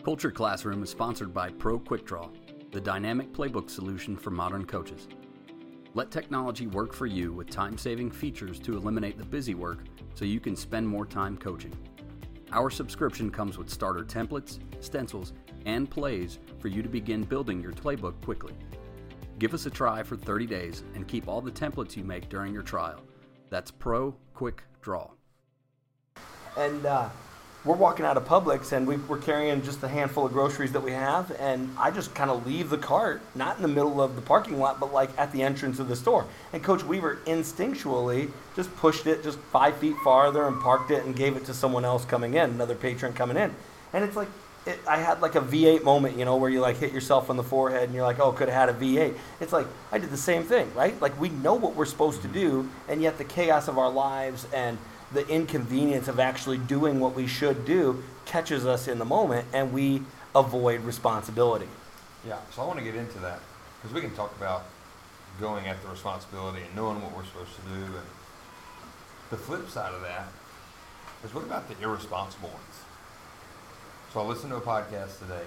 Culture 0.03 0.31
Classroom 0.31 0.83
is 0.83 0.91
sponsored 0.91 1.33
by 1.33 1.49
Pro 1.49 1.79
QuickDraw, 1.79 2.29
the 2.71 2.79
dynamic 2.79 3.33
playbook 3.33 3.69
solution 3.69 4.15
for 4.15 4.29
modern 4.29 4.65
coaches. 4.65 5.07
Let 5.97 6.11
technology 6.11 6.67
work 6.67 6.93
for 6.93 7.07
you 7.07 7.33
with 7.33 7.49
time 7.49 7.75
saving 7.75 8.11
features 8.11 8.59
to 8.59 8.77
eliminate 8.77 9.17
the 9.17 9.25
busy 9.25 9.55
work 9.55 9.79
so 10.13 10.25
you 10.25 10.39
can 10.39 10.55
spend 10.55 10.87
more 10.87 11.07
time 11.07 11.35
coaching. 11.35 11.73
Our 12.51 12.69
subscription 12.69 13.31
comes 13.31 13.57
with 13.57 13.67
starter 13.67 14.03
templates, 14.03 14.59
stencils, 14.79 15.33
and 15.65 15.89
plays 15.89 16.37
for 16.59 16.67
you 16.67 16.83
to 16.83 16.87
begin 16.87 17.23
building 17.23 17.63
your 17.63 17.71
playbook 17.71 18.13
quickly. 18.21 18.53
Give 19.39 19.55
us 19.55 19.65
a 19.65 19.71
try 19.71 20.03
for 20.03 20.15
30 20.15 20.45
days 20.45 20.83
and 20.93 21.07
keep 21.07 21.27
all 21.27 21.41
the 21.41 21.49
templates 21.49 21.97
you 21.97 22.03
make 22.03 22.29
during 22.29 22.53
your 22.53 22.61
trial. 22.61 23.01
That's 23.49 23.71
Pro 23.71 24.15
Quick 24.35 24.61
Draw. 24.81 25.09
And 26.57 26.85
uh, 26.85 27.09
we're 27.67 27.75
walking 27.75 28.05
out 28.05 28.15
of 28.15 28.25
Publix 28.25 28.71
and 28.71 28.87
we, 28.87 28.95
we're 28.95 29.17
carrying 29.17 29.61
just 29.61 29.83
a 29.83 29.87
handful 29.87 30.25
of 30.25 30.31
groceries 30.31 30.71
that 30.71 30.79
we 30.79 30.91
have. 30.91 31.31
And 31.39 31.69
I 31.77 31.91
just 31.91 32.15
kind 32.15 32.31
of 32.31 32.47
leave 32.47 32.69
the 32.69 32.77
cart, 32.77 33.21
not 33.35 33.57
in 33.57 33.61
the 33.61 33.67
middle 33.67 34.01
of 34.01 34.15
the 34.15 34.21
parking 34.21 34.57
lot, 34.57 34.79
but 34.79 34.93
like 34.93 35.09
at 35.17 35.33
the 35.33 35.43
entrance 35.43 35.77
of 35.79 35.89
the 35.89 35.95
store. 35.95 36.25
And 36.53 36.63
Coach 36.63 36.83
Weaver 36.83 37.19
instinctually 37.25 38.31
just 38.55 38.73
pushed 38.77 39.05
it 39.05 39.21
just 39.21 39.37
five 39.37 39.77
feet 39.77 39.97
farther 40.03 40.47
and 40.47 40.61
parked 40.61 40.91
it 40.91 41.05
and 41.05 41.15
gave 41.15 41.35
it 41.35 41.45
to 41.45 41.53
someone 41.53 41.83
else 41.83 42.05
coming 42.05 42.35
in, 42.35 42.51
another 42.51 42.75
patron 42.75 43.11
coming 43.11 43.35
in. 43.35 43.53
And 43.93 44.03
it's 44.03 44.15
like, 44.15 44.29
it, 44.65 44.79
I 44.87 44.97
had 44.97 45.21
like 45.21 45.35
a 45.35 45.41
V8 45.41 45.83
moment, 45.83 46.17
you 46.17 46.25
know, 46.25 46.37
where 46.37 46.49
you 46.49 46.61
like 46.61 46.77
hit 46.77 46.93
yourself 46.93 47.29
on 47.29 47.37
the 47.37 47.43
forehead 47.43 47.83
and 47.83 47.93
you're 47.93 48.03
like, 48.03 48.19
oh, 48.19 48.31
could 48.31 48.49
have 48.49 48.69
had 48.69 48.69
a 48.69 48.73
V8. 48.73 49.13
It's 49.41 49.53
like, 49.53 49.67
I 49.91 49.97
did 49.97 50.09
the 50.09 50.17
same 50.17 50.43
thing, 50.43 50.73
right? 50.73 50.99
Like, 51.01 51.19
we 51.19 51.29
know 51.29 51.53
what 51.53 51.75
we're 51.75 51.85
supposed 51.85 52.21
to 52.21 52.27
do, 52.27 52.69
and 52.87 53.01
yet 53.01 53.17
the 53.17 53.23
chaos 53.23 53.67
of 53.67 53.77
our 53.77 53.89
lives 53.89 54.45
and 54.53 54.77
the 55.11 55.27
inconvenience 55.27 56.07
of 56.07 56.19
actually 56.19 56.57
doing 56.57 56.99
what 56.99 57.15
we 57.15 57.27
should 57.27 57.65
do 57.65 58.03
catches 58.25 58.65
us 58.65 58.87
in 58.87 58.99
the 58.99 59.05
moment 59.05 59.47
and 59.53 59.71
we 59.71 60.01
avoid 60.35 60.81
responsibility. 60.81 61.67
Yeah, 62.27 62.37
so 62.51 62.63
I 62.63 62.65
want 62.65 62.79
to 62.79 62.85
get 62.85 62.95
into 62.95 63.19
that 63.19 63.39
because 63.81 63.93
we 63.93 64.01
can 64.01 64.13
talk 64.15 64.35
about 64.37 64.65
going 65.39 65.67
at 65.67 65.81
the 65.81 65.87
responsibility 65.87 66.61
and 66.63 66.75
knowing 66.75 67.01
what 67.01 67.15
we're 67.15 67.25
supposed 67.25 67.55
to 67.55 67.61
do. 67.61 67.85
And 67.85 68.07
the 69.29 69.37
flip 69.37 69.69
side 69.69 69.93
of 69.93 70.01
that 70.01 70.27
is 71.23 71.33
what 71.33 71.43
about 71.43 71.67
the 71.69 71.81
irresponsible 71.81 72.49
ones? 72.49 72.61
So 74.13 74.21
I 74.21 74.25
listened 74.25 74.51
to 74.51 74.57
a 74.57 74.61
podcast 74.61 75.19
today 75.19 75.43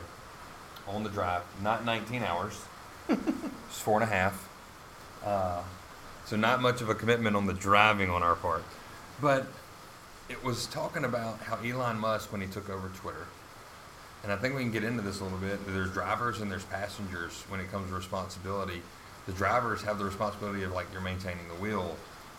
on 0.86 1.02
the 1.02 1.10
drive, 1.10 1.42
not 1.62 1.84
19 1.84 2.22
hours, 2.22 2.60
it's 3.08 3.80
four 3.80 4.00
and 4.00 4.10
a 4.10 4.14
half. 4.14 4.48
Uh, 5.24 5.62
so 6.24 6.36
not 6.36 6.62
much 6.62 6.80
of 6.80 6.88
a 6.88 6.94
commitment 6.94 7.36
on 7.36 7.46
the 7.46 7.52
driving 7.52 8.08
on 8.10 8.22
our 8.22 8.36
part. 8.36 8.64
But 9.20 9.46
it 10.28 10.42
was 10.44 10.66
talking 10.66 11.04
about 11.04 11.38
how 11.40 11.56
Elon 11.56 11.98
Musk, 11.98 12.32
when 12.32 12.40
he 12.40 12.46
took 12.46 12.70
over 12.70 12.88
Twitter, 12.88 13.26
and 14.22 14.32
I 14.32 14.36
think 14.36 14.54
we 14.54 14.62
can 14.62 14.70
get 14.70 14.84
into 14.84 15.02
this 15.02 15.20
a 15.20 15.24
little 15.24 15.38
bit. 15.38 15.58
There's 15.66 15.92
drivers 15.92 16.40
and 16.40 16.50
there's 16.50 16.64
passengers 16.64 17.42
when 17.48 17.60
it 17.60 17.70
comes 17.70 17.88
to 17.88 17.94
responsibility. 17.94 18.82
The 19.26 19.32
drivers 19.32 19.82
have 19.82 19.98
the 19.98 20.04
responsibility 20.04 20.62
of 20.62 20.72
like 20.72 20.86
you're 20.92 21.00
maintaining 21.00 21.48
the 21.48 21.54
wheel. 21.54 21.96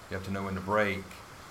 You 0.10 0.18
have 0.18 0.26
to 0.26 0.32
know 0.32 0.44
when 0.44 0.56
to 0.56 0.62
brake. 0.62 0.98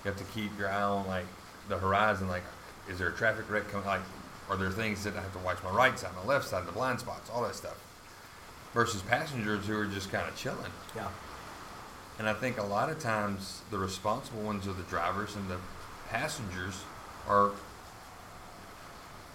You 0.03 0.11
have 0.11 0.17
to 0.17 0.23
keep 0.33 0.57
your 0.57 0.69
eye 0.69 0.81
on 0.81 1.05
like 1.07 1.25
the 1.67 1.77
horizon. 1.77 2.27
Like, 2.27 2.43
is 2.89 2.97
there 2.97 3.09
a 3.09 3.13
traffic 3.13 3.49
wreck 3.49 3.69
coming? 3.69 3.85
Like, 3.85 4.01
are 4.49 4.57
there 4.57 4.71
things 4.71 5.03
that 5.03 5.15
I 5.15 5.21
have 5.21 5.33
to 5.33 5.39
watch 5.39 5.57
my 5.63 5.71
right 5.71 5.97
side, 5.97 6.11
my 6.15 6.25
left 6.25 6.47
side, 6.47 6.65
the 6.65 6.71
blind 6.71 6.99
spots, 6.99 7.29
all 7.29 7.43
that 7.43 7.55
stuff. 7.55 7.79
Versus 8.73 9.01
passengers 9.01 9.65
who 9.65 9.77
are 9.77 9.85
just 9.85 10.11
kind 10.11 10.27
of 10.27 10.35
chilling. 10.35 10.71
Yeah. 10.95 11.07
And 12.19 12.29
I 12.29 12.33
think 12.33 12.59
a 12.59 12.63
lot 12.63 12.89
of 12.89 12.99
times 12.99 13.61
the 13.71 13.77
responsible 13.77 14.41
ones 14.41 14.67
are 14.67 14.73
the 14.73 14.83
drivers 14.83 15.35
and 15.35 15.49
the 15.49 15.57
passengers 16.09 16.83
are 17.27 17.51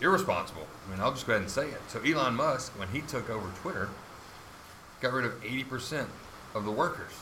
irresponsible. 0.01 0.67
I 0.87 0.91
mean, 0.91 1.01
I'll 1.01 1.13
just 1.13 1.27
go 1.27 1.33
ahead 1.33 1.43
and 1.43 1.51
say 1.51 1.69
it. 1.69 1.81
So 1.89 2.01
Elon 2.01 2.35
Musk, 2.35 2.79
when 2.79 2.89
he 2.89 3.01
took 3.01 3.31
over 3.31 3.51
Twitter, 3.61 3.89
got 5.01 5.13
rid 5.13 5.25
of 5.25 5.33
80% 5.43 6.07
of 6.55 6.65
the 6.65 6.71
workers 6.71 7.13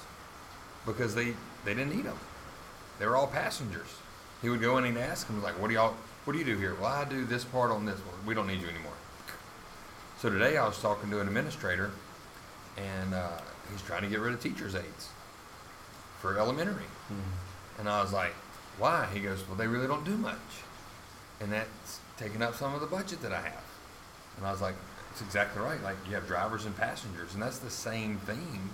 because 0.87 1.15
they, 1.15 1.35
they 1.65 1.75
didn't 1.75 1.95
need 1.95 2.05
them. 2.05 2.19
They 2.99 3.07
were 3.07 3.17
all 3.17 3.27
passengers. 3.27 3.89
He 4.43 4.49
would 4.49 4.61
go 4.61 4.77
in 4.79 4.85
and 4.85 4.99
ask 4.99 5.27
them, 5.27 5.43
like, 5.43 5.59
what 5.61 5.69
do 5.69 5.75
y'all, 5.75 5.95
what 6.25 6.35
do 6.35 6.39
you 6.39 6.45
do 6.45 6.59
here? 6.59 6.75
Well, 6.75 6.87
I 6.93 7.05
do 7.05 7.25
this 7.25 7.45
part 7.45 7.71
on 7.71 7.87
this 7.87 7.99
one. 8.01 8.27
We 8.27 8.35
don't 8.35 8.47
need 8.47 8.61
you 8.61 8.69
anymore. 8.69 8.93
So 10.19 10.31
today 10.31 10.57
I 10.57 10.67
was 10.67 10.81
talking 10.81 11.11
to 11.11 11.21
an 11.21 11.29
administrator 11.29 11.91
and 12.77 13.15
uh, 13.15 13.39
he's 13.71 13.83
trying 13.83 14.03
to 14.03 14.09
get 14.09 14.21
rid 14.21 14.35
of 14.35 14.41
teachers' 14.41 14.75
aides 14.75 15.09
for 16.25 16.39
elementary. 16.39 16.89
Hmm. 17.09 17.81
And 17.81 17.89
I 17.89 18.01
was 18.03 18.11
like, 18.11 18.33
why? 18.79 19.07
He 19.13 19.21
goes, 19.21 19.47
well, 19.47 19.57
they 19.57 19.67
really 19.67 19.87
don't 19.87 20.07
do 20.07 20.17
much. 20.17 20.39
And 21.41 21.53
that's 21.53 22.01
taking 22.17 22.41
up 22.41 22.55
some 22.55 22.75
of 22.75 22.81
the 22.81 22.87
budget 22.87 23.21
that 23.21 23.33
I 23.33 23.43
have. 23.43 23.65
And 24.39 24.47
I 24.47 24.51
was 24.51 24.63
like, 24.63 24.75
it's 25.11 25.21
exactly 25.21 25.63
right. 25.63 25.83
Like, 25.83 25.97
you 26.09 26.15
have 26.15 26.27
drivers 26.27 26.65
and 26.65 26.75
passengers, 26.77 27.35
and 27.35 27.43
that's 27.43 27.59
the 27.59 27.69
same 27.71 28.17
thing. 28.19 28.71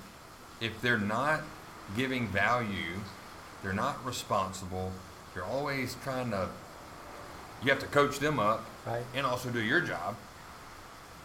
If 0.61 0.81
they're 0.81 0.97
not 0.97 1.41
giving 1.97 2.29
value 2.29 3.01
they're 3.63 3.73
not 3.73 4.05
responsible. 4.07 4.91
You're 5.35 5.45
always 5.45 5.97
trying 6.03 6.31
to. 6.31 6.49
You 7.63 7.71
have 7.71 7.81
to 7.81 7.87
coach 7.87 8.19
them 8.19 8.39
up, 8.39 8.65
Right. 8.87 9.03
and 9.15 9.27
also 9.27 9.51
do 9.51 9.61
your 9.61 9.83
job. 9.83 10.17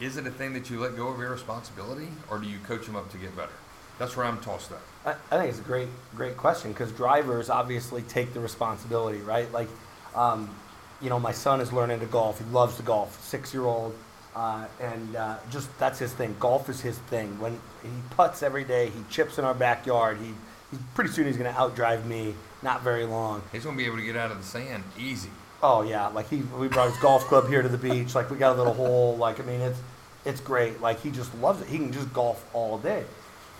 Is 0.01 0.17
it 0.17 0.27
a 0.27 0.32
thing 0.32 0.51
that 0.53 0.70
you 0.70 0.82
let 0.82 0.98
go 0.98 1.08
of 1.08 1.17
your 1.20 1.32
responsibility, 1.32 2.10
or 2.29 2.39
do 2.39 2.48
you 2.48 2.60
coach 2.60 2.86
them 2.88 2.98
up 2.98 3.10
to 3.12 3.17
get 3.17 3.36
better? 3.38 3.53
That's 3.97 4.15
where 4.17 4.25
I'm 4.25 4.39
tossed 4.39 4.71
up. 4.71 4.81
I, 5.05 5.11
I 5.31 5.39
think 5.39 5.49
it's 5.49 5.59
a 5.59 5.63
great, 5.63 5.87
great 6.15 6.37
question 6.37 6.71
because 6.71 6.91
drivers 6.91 7.49
obviously 7.49 8.01
take 8.03 8.33
the 8.33 8.39
responsibility, 8.39 9.19
right? 9.19 9.51
Like, 9.51 9.69
um, 10.15 10.53
you 11.01 11.09
know, 11.09 11.19
my 11.19 11.31
son 11.31 11.61
is 11.61 11.71
learning 11.71 11.99
to 11.99 12.05
golf. 12.05 12.39
He 12.39 12.45
loves 12.45 12.77
to 12.77 12.83
golf. 12.83 13.21
Six 13.23 13.53
year 13.53 13.63
old, 13.63 13.95
uh, 14.35 14.65
and 14.81 15.15
uh, 15.15 15.37
just 15.51 15.77
that's 15.79 15.99
his 15.99 16.13
thing. 16.13 16.35
Golf 16.39 16.69
is 16.69 16.81
his 16.81 16.97
thing. 16.97 17.39
When 17.39 17.53
he 17.83 17.89
puts 18.11 18.43
every 18.43 18.63
day, 18.63 18.89
he 18.89 19.03
chips 19.09 19.37
in 19.37 19.45
our 19.45 19.53
backyard. 19.53 20.17
He, 20.17 20.33
he 20.71 20.83
pretty 20.93 21.11
soon 21.11 21.27
he's 21.27 21.37
going 21.37 21.53
to 21.53 21.57
outdrive 21.59 22.05
me. 22.05 22.33
Not 22.61 22.81
very 22.81 23.05
long. 23.05 23.43
He's 23.51 23.63
gonna 23.63 23.77
be 23.77 23.85
able 23.85 23.97
to 23.97 24.03
get 24.03 24.15
out 24.15 24.31
of 24.31 24.37
the 24.37 24.43
sand 24.43 24.83
easy. 24.97 25.29
Oh 25.61 25.83
yeah, 25.83 26.07
like 26.07 26.29
he 26.29 26.37
we 26.37 26.67
brought 26.67 26.89
his 26.89 26.97
golf 26.99 27.25
club 27.25 27.47
here 27.47 27.61
to 27.61 27.69
the 27.69 27.77
beach. 27.77 28.15
Like 28.15 28.29
we 28.31 28.37
got 28.37 28.55
a 28.55 28.57
little 28.57 28.73
hole. 28.73 29.15
Like 29.17 29.39
I 29.39 29.43
mean, 29.43 29.61
it's 29.61 29.79
it's 30.25 30.41
great. 30.41 30.81
Like 30.81 31.01
he 31.01 31.11
just 31.11 31.33
loves 31.35 31.61
it. 31.61 31.67
He 31.67 31.77
can 31.77 31.91
just 31.91 32.11
golf 32.13 32.43
all 32.53 32.77
day, 32.79 33.03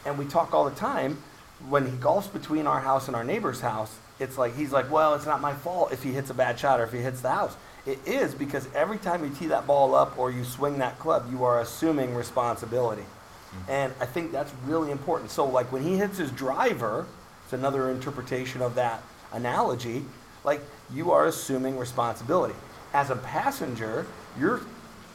and 0.06 0.18
we 0.18 0.26
talk 0.26 0.54
all 0.54 0.66
the 0.66 0.76
time. 0.76 1.18
When 1.70 1.86
he 1.86 1.98
golfs 1.98 2.32
between 2.32 2.68
our 2.68 2.82
house 2.82 3.08
and 3.08 3.16
our 3.16 3.24
neighbor's 3.24 3.62
house, 3.62 3.98
it's 4.20 4.38
like 4.38 4.56
he's 4.56 4.72
like, 4.72 4.92
well, 4.92 5.14
it's 5.16 5.26
not 5.26 5.42
my 5.42 5.54
fault 5.54 5.92
if 5.92 6.04
he 6.04 6.12
hits 6.12 6.30
a 6.30 6.34
bad 6.34 6.60
shot 6.60 6.80
or 6.80 6.84
if 6.84 6.92
he 6.92 7.00
hits 7.00 7.22
the 7.22 7.32
house. 7.32 7.56
It 7.86 8.00
is 8.06 8.34
because 8.34 8.68
every 8.74 8.98
time 8.98 9.24
you 9.24 9.30
tee 9.30 9.48
that 9.48 9.68
ball 9.68 9.94
up 9.94 10.18
or 10.18 10.32
you 10.32 10.44
swing 10.44 10.80
that 10.80 10.98
club, 11.00 11.28
you 11.32 11.44
are 11.44 11.62
assuming 11.62 12.16
responsibility. 12.16 13.04
Mm-hmm. 13.04 13.72
And 13.72 13.94
I 14.00 14.06
think 14.06 14.32
that's 14.32 14.52
really 14.66 14.92
important. 14.92 15.32
So, 15.32 15.46
like 15.46 15.72
when 15.72 15.84
he 15.84 15.98
hits 15.98 16.18
his 16.18 16.32
driver, 16.32 17.06
it's 17.44 17.54
another 17.54 17.92
interpretation 17.92 18.62
of 18.62 18.76
that 18.76 19.04
analogy. 19.32 20.04
Like 20.44 20.62
you 20.94 21.12
are 21.12 21.26
assuming 21.26 21.78
responsibility. 21.78 22.56
As 22.94 23.10
a 23.10 23.16
passenger, 23.18 24.08
you're 24.40 24.62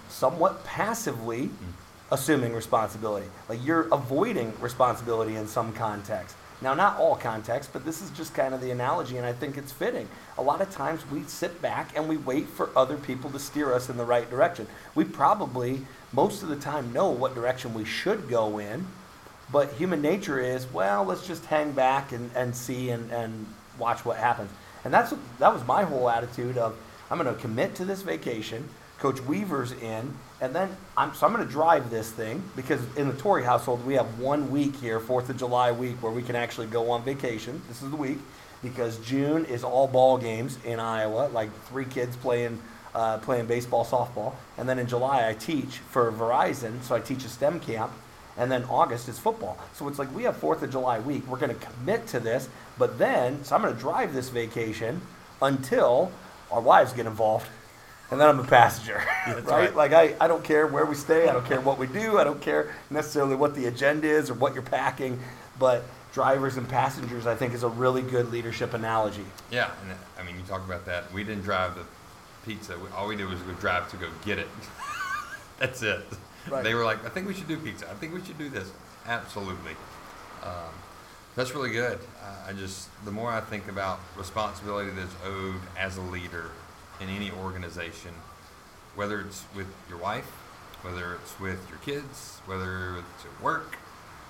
somewhat 0.08 0.64
passively 0.64 1.46
mm. 1.46 1.72
Assuming 2.10 2.54
responsibility. 2.54 3.26
Like 3.48 3.64
you're 3.64 3.88
avoiding 3.92 4.52
responsibility 4.60 5.36
in 5.36 5.46
some 5.46 5.72
context. 5.72 6.36
Now, 6.62 6.74
not 6.74 6.98
all 6.98 7.16
contexts, 7.16 7.72
but 7.72 7.86
this 7.86 8.02
is 8.02 8.10
just 8.10 8.34
kind 8.34 8.52
of 8.52 8.60
the 8.60 8.70
analogy, 8.70 9.16
and 9.16 9.24
I 9.24 9.32
think 9.32 9.56
it's 9.56 9.72
fitting. 9.72 10.06
A 10.36 10.42
lot 10.42 10.60
of 10.60 10.70
times 10.70 11.00
we 11.10 11.22
sit 11.22 11.62
back 11.62 11.96
and 11.96 12.06
we 12.06 12.18
wait 12.18 12.48
for 12.48 12.68
other 12.76 12.98
people 12.98 13.30
to 13.30 13.38
steer 13.38 13.72
us 13.72 13.88
in 13.88 13.96
the 13.96 14.04
right 14.04 14.28
direction. 14.28 14.66
We 14.94 15.04
probably, 15.04 15.86
most 16.12 16.42
of 16.42 16.50
the 16.50 16.56
time, 16.56 16.92
know 16.92 17.08
what 17.08 17.34
direction 17.34 17.72
we 17.72 17.86
should 17.86 18.28
go 18.28 18.58
in, 18.58 18.86
but 19.50 19.72
human 19.72 20.02
nature 20.02 20.38
is, 20.38 20.70
well, 20.70 21.02
let's 21.04 21.26
just 21.26 21.46
hang 21.46 21.72
back 21.72 22.12
and, 22.12 22.30
and 22.36 22.54
see 22.54 22.90
and, 22.90 23.10
and 23.10 23.46
watch 23.78 24.04
what 24.04 24.18
happens. 24.18 24.50
And 24.84 24.92
that's 24.92 25.14
that 25.38 25.52
was 25.52 25.64
my 25.66 25.84
whole 25.84 26.08
attitude 26.08 26.56
of 26.56 26.76
I'm 27.10 27.18
going 27.18 27.34
to 27.34 27.40
commit 27.40 27.74
to 27.76 27.84
this 27.84 28.02
vacation. 28.02 28.68
Coach 29.00 29.20
Weaver's 29.22 29.72
in, 29.72 30.14
and 30.42 30.54
then 30.54 30.76
I'm 30.94 31.14
so 31.14 31.26
I'm 31.26 31.34
going 31.34 31.44
to 31.44 31.50
drive 31.50 31.90
this 31.90 32.10
thing 32.10 32.42
because 32.54 32.80
in 32.96 33.08
the 33.08 33.14
Torrey 33.14 33.42
household 33.42 33.84
we 33.86 33.94
have 33.94 34.18
one 34.18 34.50
week 34.50 34.76
here, 34.76 35.00
Fourth 35.00 35.30
of 35.30 35.38
July 35.38 35.72
week, 35.72 36.02
where 36.02 36.12
we 36.12 36.22
can 36.22 36.36
actually 36.36 36.66
go 36.66 36.90
on 36.90 37.02
vacation. 37.02 37.62
This 37.66 37.82
is 37.82 37.90
the 37.90 37.96
week 37.96 38.18
because 38.62 38.98
June 38.98 39.46
is 39.46 39.64
all 39.64 39.88
ball 39.88 40.18
games 40.18 40.58
in 40.66 40.78
Iowa, 40.78 41.28
like 41.32 41.50
three 41.64 41.86
kids 41.86 42.14
playing 42.16 42.60
uh, 42.94 43.18
playing 43.18 43.46
baseball, 43.46 43.86
softball, 43.86 44.34
and 44.58 44.68
then 44.68 44.78
in 44.78 44.86
July 44.86 45.28
I 45.28 45.32
teach 45.32 45.78
for 45.78 46.12
Verizon, 46.12 46.82
so 46.82 46.94
I 46.94 47.00
teach 47.00 47.24
a 47.24 47.28
STEM 47.28 47.60
camp, 47.60 47.92
and 48.36 48.52
then 48.52 48.64
August 48.64 49.08
is 49.08 49.18
football. 49.18 49.56
So 49.72 49.88
it's 49.88 49.98
like 49.98 50.14
we 50.14 50.24
have 50.24 50.36
Fourth 50.36 50.62
of 50.62 50.70
July 50.70 50.98
week. 50.98 51.26
We're 51.26 51.38
going 51.38 51.56
to 51.56 51.66
commit 51.66 52.06
to 52.08 52.20
this, 52.20 52.50
but 52.76 52.98
then 52.98 53.42
so 53.44 53.56
I'm 53.56 53.62
going 53.62 53.74
to 53.74 53.80
drive 53.80 54.12
this 54.12 54.28
vacation 54.28 55.00
until 55.40 56.12
our 56.50 56.60
wives 56.60 56.92
get 56.92 57.06
involved, 57.06 57.46
and 58.10 58.20
then 58.20 58.28
I'm 58.28 58.40
a 58.40 58.44
passenger, 58.44 59.02
right? 59.26 59.44
right. 59.44 59.76
Like 59.76 59.92
I, 59.92 60.14
I 60.20 60.28
don't 60.28 60.42
care 60.42 60.66
where 60.66 60.84
we 60.84 60.94
stay. 60.94 61.28
I 61.28 61.32
don't 61.32 61.46
care 61.46 61.60
what 61.60 61.78
we 61.78 61.86
do. 61.86 62.18
I 62.18 62.24
don't 62.24 62.40
care 62.40 62.74
necessarily 62.90 63.36
what 63.36 63.54
the 63.54 63.66
agenda 63.66 64.08
is 64.08 64.30
or 64.30 64.34
what 64.34 64.54
you're 64.54 64.62
packing, 64.62 65.18
but 65.58 65.84
drivers 66.12 66.56
and 66.56 66.68
passengers, 66.68 67.26
I 67.26 67.34
think, 67.34 67.54
is 67.54 67.62
a 67.62 67.68
really 67.68 68.02
good 68.02 68.30
leadership 68.30 68.74
analogy. 68.74 69.24
Yeah, 69.50 69.70
and 69.82 69.96
I 70.18 70.24
mean, 70.24 70.36
you 70.36 70.42
talk 70.46 70.64
about 70.64 70.86
that. 70.86 71.12
We 71.12 71.24
didn't 71.24 71.44
drive 71.44 71.76
the 71.76 71.84
pizza. 72.44 72.76
We, 72.78 72.88
all 72.96 73.06
we 73.06 73.16
did 73.16 73.28
was 73.28 73.40
go 73.40 73.52
drive 73.54 73.90
to 73.90 73.96
go 73.96 74.08
get 74.24 74.38
it. 74.38 74.48
That's 75.58 75.82
it. 75.82 76.00
Right. 76.48 76.64
They 76.64 76.74
were 76.74 76.84
like, 76.84 77.04
I 77.04 77.10
think 77.10 77.28
we 77.28 77.34
should 77.34 77.48
do 77.48 77.58
pizza. 77.58 77.88
I 77.90 77.94
think 77.94 78.14
we 78.14 78.24
should 78.24 78.38
do 78.38 78.48
this. 78.48 78.72
Absolutely. 79.06 79.72
Um, 80.42 80.72
that's 81.36 81.54
really 81.54 81.70
good. 81.70 81.98
Uh, 82.22 82.48
I 82.48 82.52
just, 82.52 82.88
the 83.04 83.10
more 83.10 83.30
I 83.30 83.40
think 83.40 83.68
about 83.68 84.00
responsibility 84.16 84.90
that's 84.90 85.14
owed 85.24 85.60
as 85.78 85.96
a 85.96 86.00
leader 86.00 86.50
in 87.00 87.08
any 87.08 87.30
organization, 87.30 88.12
whether 88.94 89.20
it's 89.20 89.44
with 89.54 89.66
your 89.88 89.98
wife, 89.98 90.26
whether 90.82 91.14
it's 91.14 91.38
with 91.40 91.60
your 91.68 91.78
kids, 91.78 92.40
whether 92.46 92.96
it's 92.96 93.24
at 93.24 93.42
work, 93.42 93.76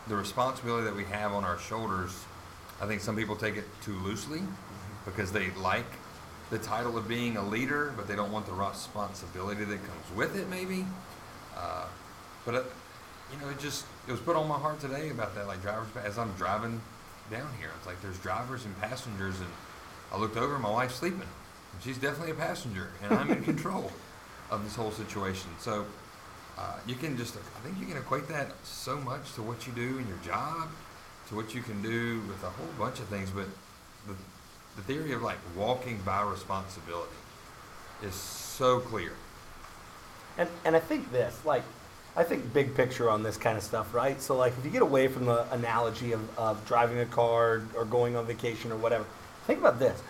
the 0.08 0.16
responsibility 0.16 0.84
that 0.84 0.96
we 0.96 1.04
have 1.04 1.32
on 1.32 1.44
our 1.44 1.58
shoulders, 1.58 2.24
I 2.80 2.86
think 2.86 3.00
some 3.00 3.16
people 3.16 3.36
take 3.36 3.56
it 3.56 3.64
too 3.82 3.98
loosely 4.00 4.40
because 5.04 5.32
they 5.32 5.50
like 5.52 5.86
the 6.50 6.58
title 6.58 6.96
of 6.96 7.06
being 7.06 7.36
a 7.36 7.46
leader, 7.46 7.92
but 7.96 8.08
they 8.08 8.16
don't 8.16 8.32
want 8.32 8.46
the 8.46 8.52
responsibility 8.52 9.64
that 9.64 9.78
comes 9.78 10.16
with 10.16 10.36
it, 10.36 10.48
maybe. 10.48 10.84
Uh, 11.56 11.86
but, 12.44 12.54
it, 12.54 12.64
you 13.32 13.40
know, 13.40 13.50
it 13.50 13.58
just, 13.58 13.84
it 14.08 14.12
was 14.12 14.20
put 14.20 14.34
on 14.34 14.48
my 14.48 14.58
heart 14.58 14.80
today 14.80 15.10
about 15.10 15.34
that, 15.36 15.46
like 15.46 15.62
drivers, 15.62 15.86
as 16.04 16.18
I'm 16.18 16.32
driving 16.32 16.80
down 17.30 17.48
here. 17.58 17.70
It's 17.78 17.86
like 17.86 18.00
there's 18.02 18.18
drivers 18.18 18.64
and 18.64 18.78
passengers, 18.80 19.38
and 19.38 19.48
I 20.12 20.18
looked 20.18 20.36
over, 20.36 20.58
my 20.58 20.70
wife's 20.70 20.96
sleeping. 20.96 21.28
She's 21.82 21.98
definitely 21.98 22.32
a 22.32 22.34
passenger, 22.34 22.88
and 23.02 23.14
I'm 23.14 23.30
in 23.30 23.42
control 23.42 23.90
of 24.50 24.64
this 24.64 24.74
whole 24.74 24.90
situation. 24.90 25.48
So, 25.58 25.86
uh, 26.58 26.76
you 26.86 26.94
can 26.94 27.16
just, 27.16 27.36
I 27.36 27.64
think 27.64 27.78
you 27.80 27.86
can 27.86 27.96
equate 27.96 28.28
that 28.28 28.52
so 28.64 28.96
much 28.96 29.32
to 29.34 29.42
what 29.42 29.66
you 29.66 29.72
do 29.72 29.98
in 29.98 30.06
your 30.06 30.18
job, 30.24 30.68
to 31.28 31.36
what 31.36 31.54
you 31.54 31.62
can 31.62 31.80
do 31.80 32.20
with 32.28 32.42
a 32.42 32.50
whole 32.50 32.66
bunch 32.78 32.98
of 32.98 33.06
things. 33.06 33.30
But 33.30 33.46
the, 34.06 34.14
the 34.76 34.82
theory 34.82 35.12
of 35.12 35.22
like 35.22 35.38
walking 35.56 35.98
by 36.04 36.22
responsibility 36.22 37.12
is 38.02 38.14
so 38.14 38.80
clear. 38.80 39.12
And 40.36 40.48
and 40.64 40.76
I 40.76 40.80
think 40.80 41.10
this, 41.12 41.38
like, 41.44 41.62
I 42.16 42.24
think 42.24 42.52
big 42.52 42.74
picture 42.74 43.08
on 43.08 43.22
this 43.22 43.36
kind 43.36 43.56
of 43.56 43.62
stuff, 43.62 43.94
right? 43.94 44.20
So 44.20 44.36
like, 44.36 44.52
if 44.58 44.64
you 44.64 44.70
get 44.70 44.82
away 44.82 45.08
from 45.08 45.26
the 45.26 45.50
analogy 45.52 46.12
of, 46.12 46.38
of 46.38 46.66
driving 46.66 46.98
a 46.98 47.06
car 47.06 47.62
or 47.74 47.84
going 47.84 48.16
on 48.16 48.26
vacation 48.26 48.72
or 48.72 48.76
whatever, 48.76 49.04
think 49.46 49.60
about 49.60 49.78
this. 49.78 50.02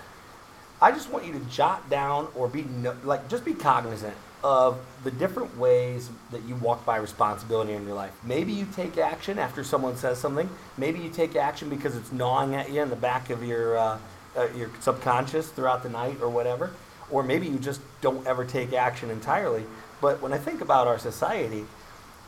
I 0.82 0.92
just 0.92 1.10
want 1.10 1.26
you 1.26 1.32
to 1.34 1.40
jot 1.40 1.90
down 1.90 2.28
or 2.34 2.48
be 2.48 2.62
no, 2.62 2.96
like 3.04 3.28
just 3.28 3.44
be 3.44 3.52
cognizant 3.52 4.14
of 4.42 4.78
the 5.04 5.10
different 5.10 5.58
ways 5.58 6.08
that 6.30 6.42
you 6.44 6.54
walk 6.56 6.86
by 6.86 6.96
responsibility 6.96 7.74
in 7.74 7.84
your 7.84 7.94
life. 7.94 8.12
Maybe 8.24 8.52
you 8.52 8.66
take 8.74 8.96
action 8.96 9.38
after 9.38 9.62
someone 9.62 9.96
says 9.96 10.18
something. 10.18 10.48
Maybe 10.78 10.98
you 11.00 11.10
take 11.10 11.36
action 11.36 11.68
because 11.68 11.96
it's 11.96 12.10
gnawing 12.12 12.54
at 12.54 12.70
you 12.70 12.80
in 12.80 12.88
the 12.88 12.96
back 12.96 13.28
of 13.28 13.44
your 13.44 13.76
uh, 13.76 13.98
uh, 14.36 14.48
your 14.56 14.70
subconscious 14.80 15.50
throughout 15.50 15.82
the 15.82 15.90
night 15.90 16.16
or 16.22 16.30
whatever. 16.30 16.70
Or 17.10 17.22
maybe 17.22 17.46
you 17.46 17.58
just 17.58 17.82
don't 18.00 18.26
ever 18.26 18.44
take 18.44 18.72
action 18.72 19.10
entirely. 19.10 19.64
But 20.00 20.22
when 20.22 20.32
I 20.32 20.38
think 20.38 20.62
about 20.62 20.86
our 20.86 20.98
society, 20.98 21.66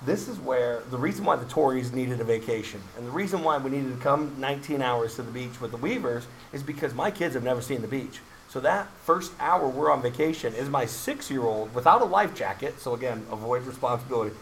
this 0.04 0.28
is 0.28 0.38
where 0.40 0.82
the 0.90 0.98
reason 0.98 1.24
why 1.24 1.36
the 1.36 1.46
Torreys 1.46 1.92
needed 1.92 2.20
a 2.20 2.24
vacation 2.24 2.80
and 2.98 3.06
the 3.06 3.10
reason 3.12 3.44
why 3.44 3.56
we 3.58 3.70
needed 3.70 3.94
to 3.96 4.02
come 4.02 4.34
19 4.38 4.82
hours 4.82 5.14
to 5.14 5.22
the 5.22 5.30
beach 5.30 5.60
with 5.60 5.70
the 5.70 5.76
Weavers 5.76 6.26
is 6.52 6.62
because 6.62 6.92
my 6.92 7.10
kids 7.10 7.34
have 7.34 7.44
never 7.44 7.62
seen 7.62 7.80
the 7.80 7.88
beach. 7.88 8.18
So 8.52 8.60
that 8.60 8.88
first 9.06 9.32
hour 9.40 9.66
we're 9.66 9.90
on 9.90 10.02
vacation 10.02 10.52
is 10.52 10.68
my 10.68 10.84
six 10.84 11.30
year 11.30 11.40
old 11.40 11.74
without 11.74 12.02
a 12.02 12.04
life 12.04 12.34
jacket. 12.34 12.78
So 12.78 12.92
again, 12.92 13.24
avoid 13.30 13.62
responsibility. 13.62 14.36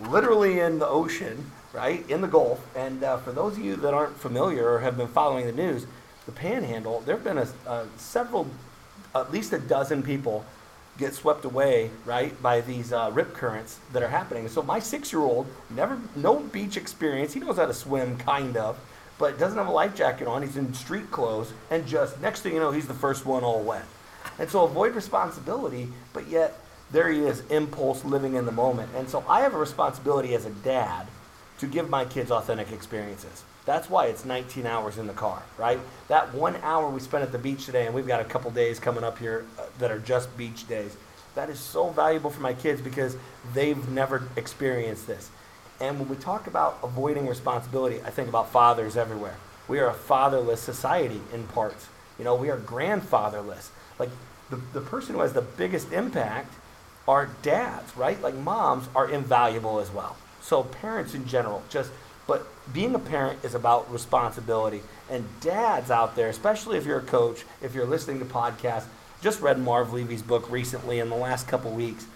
Literally 0.00 0.60
in 0.60 0.78
the 0.78 0.86
ocean, 0.86 1.50
right, 1.72 2.08
in 2.08 2.20
the 2.20 2.28
Gulf. 2.28 2.64
And 2.76 3.02
uh, 3.02 3.16
for 3.16 3.32
those 3.32 3.56
of 3.56 3.64
you 3.64 3.74
that 3.74 3.92
aren't 3.92 4.16
familiar 4.16 4.70
or 4.70 4.78
have 4.78 4.96
been 4.96 5.08
following 5.08 5.46
the 5.46 5.52
news, 5.52 5.84
the 6.26 6.32
Panhandle, 6.32 7.00
there 7.00 7.16
have 7.16 7.24
been 7.24 7.38
a, 7.38 7.48
a 7.66 7.88
several, 7.96 8.46
at 9.16 9.32
least 9.32 9.52
a 9.52 9.58
dozen 9.58 10.04
people 10.04 10.44
get 10.96 11.12
swept 11.12 11.44
away, 11.44 11.90
right, 12.04 12.40
by 12.40 12.60
these 12.60 12.92
uh, 12.92 13.10
rip 13.12 13.34
currents 13.34 13.80
that 13.92 14.00
are 14.00 14.08
happening. 14.08 14.48
So 14.48 14.62
my 14.62 14.78
six-year-old, 14.78 15.48
never, 15.70 15.98
no 16.14 16.38
beach 16.38 16.76
experience. 16.76 17.32
He 17.32 17.40
knows 17.40 17.56
how 17.56 17.66
to 17.66 17.74
swim, 17.74 18.16
kind 18.16 18.56
of, 18.56 18.78
but 19.20 19.38
doesn't 19.38 19.58
have 19.58 19.68
a 19.68 19.70
life 19.70 19.94
jacket 19.94 20.26
on. 20.26 20.42
He's 20.42 20.56
in 20.56 20.72
street 20.72 21.10
clothes, 21.10 21.52
and 21.70 21.86
just 21.86 22.20
next 22.20 22.40
thing 22.40 22.54
you 22.54 22.58
know, 22.58 22.72
he's 22.72 22.88
the 22.88 22.94
first 22.94 23.26
one 23.26 23.44
all 23.44 23.62
wet. 23.62 23.84
And 24.38 24.50
so 24.50 24.64
avoid 24.64 24.94
responsibility, 24.94 25.88
but 26.14 26.26
yet 26.26 26.58
there 26.90 27.10
he 27.10 27.20
is, 27.20 27.42
impulse, 27.50 28.02
living 28.04 28.34
in 28.34 28.46
the 28.46 28.52
moment. 28.52 28.90
And 28.96 29.08
so 29.08 29.22
I 29.28 29.42
have 29.42 29.54
a 29.54 29.58
responsibility 29.58 30.34
as 30.34 30.46
a 30.46 30.50
dad 30.50 31.06
to 31.58 31.66
give 31.66 31.90
my 31.90 32.06
kids 32.06 32.30
authentic 32.30 32.72
experiences. 32.72 33.44
That's 33.66 33.90
why 33.90 34.06
it's 34.06 34.24
19 34.24 34.64
hours 34.64 34.96
in 34.96 35.06
the 35.06 35.12
car, 35.12 35.42
right? 35.58 35.78
That 36.08 36.32
one 36.34 36.56
hour 36.62 36.88
we 36.88 36.98
spent 36.98 37.22
at 37.22 37.30
the 37.30 37.38
beach 37.38 37.66
today, 37.66 37.84
and 37.84 37.94
we've 37.94 38.06
got 38.06 38.20
a 38.20 38.24
couple 38.24 38.50
days 38.50 38.80
coming 38.80 39.04
up 39.04 39.18
here 39.18 39.44
uh, 39.58 39.64
that 39.78 39.90
are 39.90 39.98
just 39.98 40.34
beach 40.38 40.66
days. 40.66 40.96
That 41.34 41.50
is 41.50 41.60
so 41.60 41.90
valuable 41.90 42.30
for 42.30 42.40
my 42.40 42.54
kids 42.54 42.80
because 42.80 43.18
they've 43.52 43.88
never 43.90 44.26
experienced 44.36 45.06
this. 45.06 45.30
And 45.80 45.98
when 45.98 46.08
we 46.08 46.16
talk 46.16 46.46
about 46.46 46.78
avoiding 46.82 47.26
responsibility, 47.26 48.02
I 48.02 48.10
think 48.10 48.28
about 48.28 48.50
fathers 48.50 48.96
everywhere. 48.96 49.36
We 49.66 49.78
are 49.78 49.88
a 49.88 49.94
fatherless 49.94 50.60
society 50.60 51.20
in 51.32 51.44
parts. 51.48 51.88
You 52.18 52.24
know, 52.24 52.34
we 52.34 52.50
are 52.50 52.58
grandfatherless. 52.58 53.70
Like 53.98 54.10
the, 54.50 54.56
the 54.74 54.80
person 54.80 55.14
who 55.14 55.22
has 55.22 55.32
the 55.32 55.42
biggest 55.42 55.92
impact 55.92 56.52
are 57.08 57.30
dads, 57.42 57.96
right? 57.96 58.20
Like 58.20 58.34
moms 58.34 58.88
are 58.94 59.08
invaluable 59.10 59.80
as 59.80 59.90
well. 59.90 60.16
So 60.42 60.64
parents 60.64 61.14
in 61.14 61.26
general, 61.26 61.62
just 61.70 61.90
but 62.26 62.46
being 62.72 62.94
a 62.94 62.98
parent 62.98 63.44
is 63.44 63.54
about 63.54 63.90
responsibility. 63.90 64.82
And 65.10 65.24
dads 65.40 65.90
out 65.90 66.14
there, 66.14 66.28
especially 66.28 66.76
if 66.76 66.86
you're 66.86 66.98
a 66.98 67.02
coach, 67.02 67.44
if 67.60 67.74
you're 67.74 67.86
listening 67.86 68.20
to 68.20 68.24
podcasts, 68.24 68.84
just 69.20 69.40
read 69.40 69.58
Marv 69.58 69.92
Levy's 69.92 70.22
book 70.22 70.50
recently 70.50 70.98
in 70.98 71.08
the 71.08 71.16
last 71.16 71.48
couple 71.48 71.72
weeks, 71.72 72.06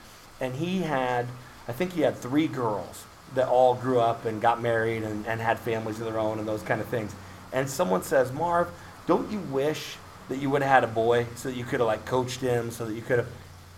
and 0.40 0.54
he 0.54 0.83
had, 0.83 1.26
I 1.68 1.73
think 1.73 1.92
he 1.92 2.02
had 2.02 2.16
three 2.16 2.47
girls 2.47 3.04
that 3.35 3.49
all 3.49 3.75
grew 3.75 4.00
up 4.00 4.25
and 4.25 4.40
got 4.40 4.61
married 4.62 5.02
and, 5.02 5.26
and 5.26 5.40
had 5.40 5.59
families 5.59 5.99
of 5.99 6.07
their 6.07 6.19
own 6.19 6.38
and 6.38 6.47
those 6.47 6.62
kind 6.62 6.81
of 6.81 6.87
things. 6.88 7.14
And 7.52 7.69
someone 7.69 8.02
says, 8.02 8.33
Marv, 8.33 8.69
don't 9.07 9.31
you 9.31 9.40
wish 9.40 9.97
that 10.28 10.38
you 10.38 10.50
would 10.50 10.62
have 10.62 10.71
had 10.71 10.85
a 10.85 10.93
boy 10.93 11.26
so 11.35 11.49
that 11.49 11.57
you 11.57 11.64
could 11.64 11.81
have 11.81 11.87
like 11.87 12.04
coached 12.07 12.40
him, 12.40 12.71
so 12.71 12.85
that 12.87 12.95
you 12.95 13.02
could 13.02 13.19
have. 13.19 13.28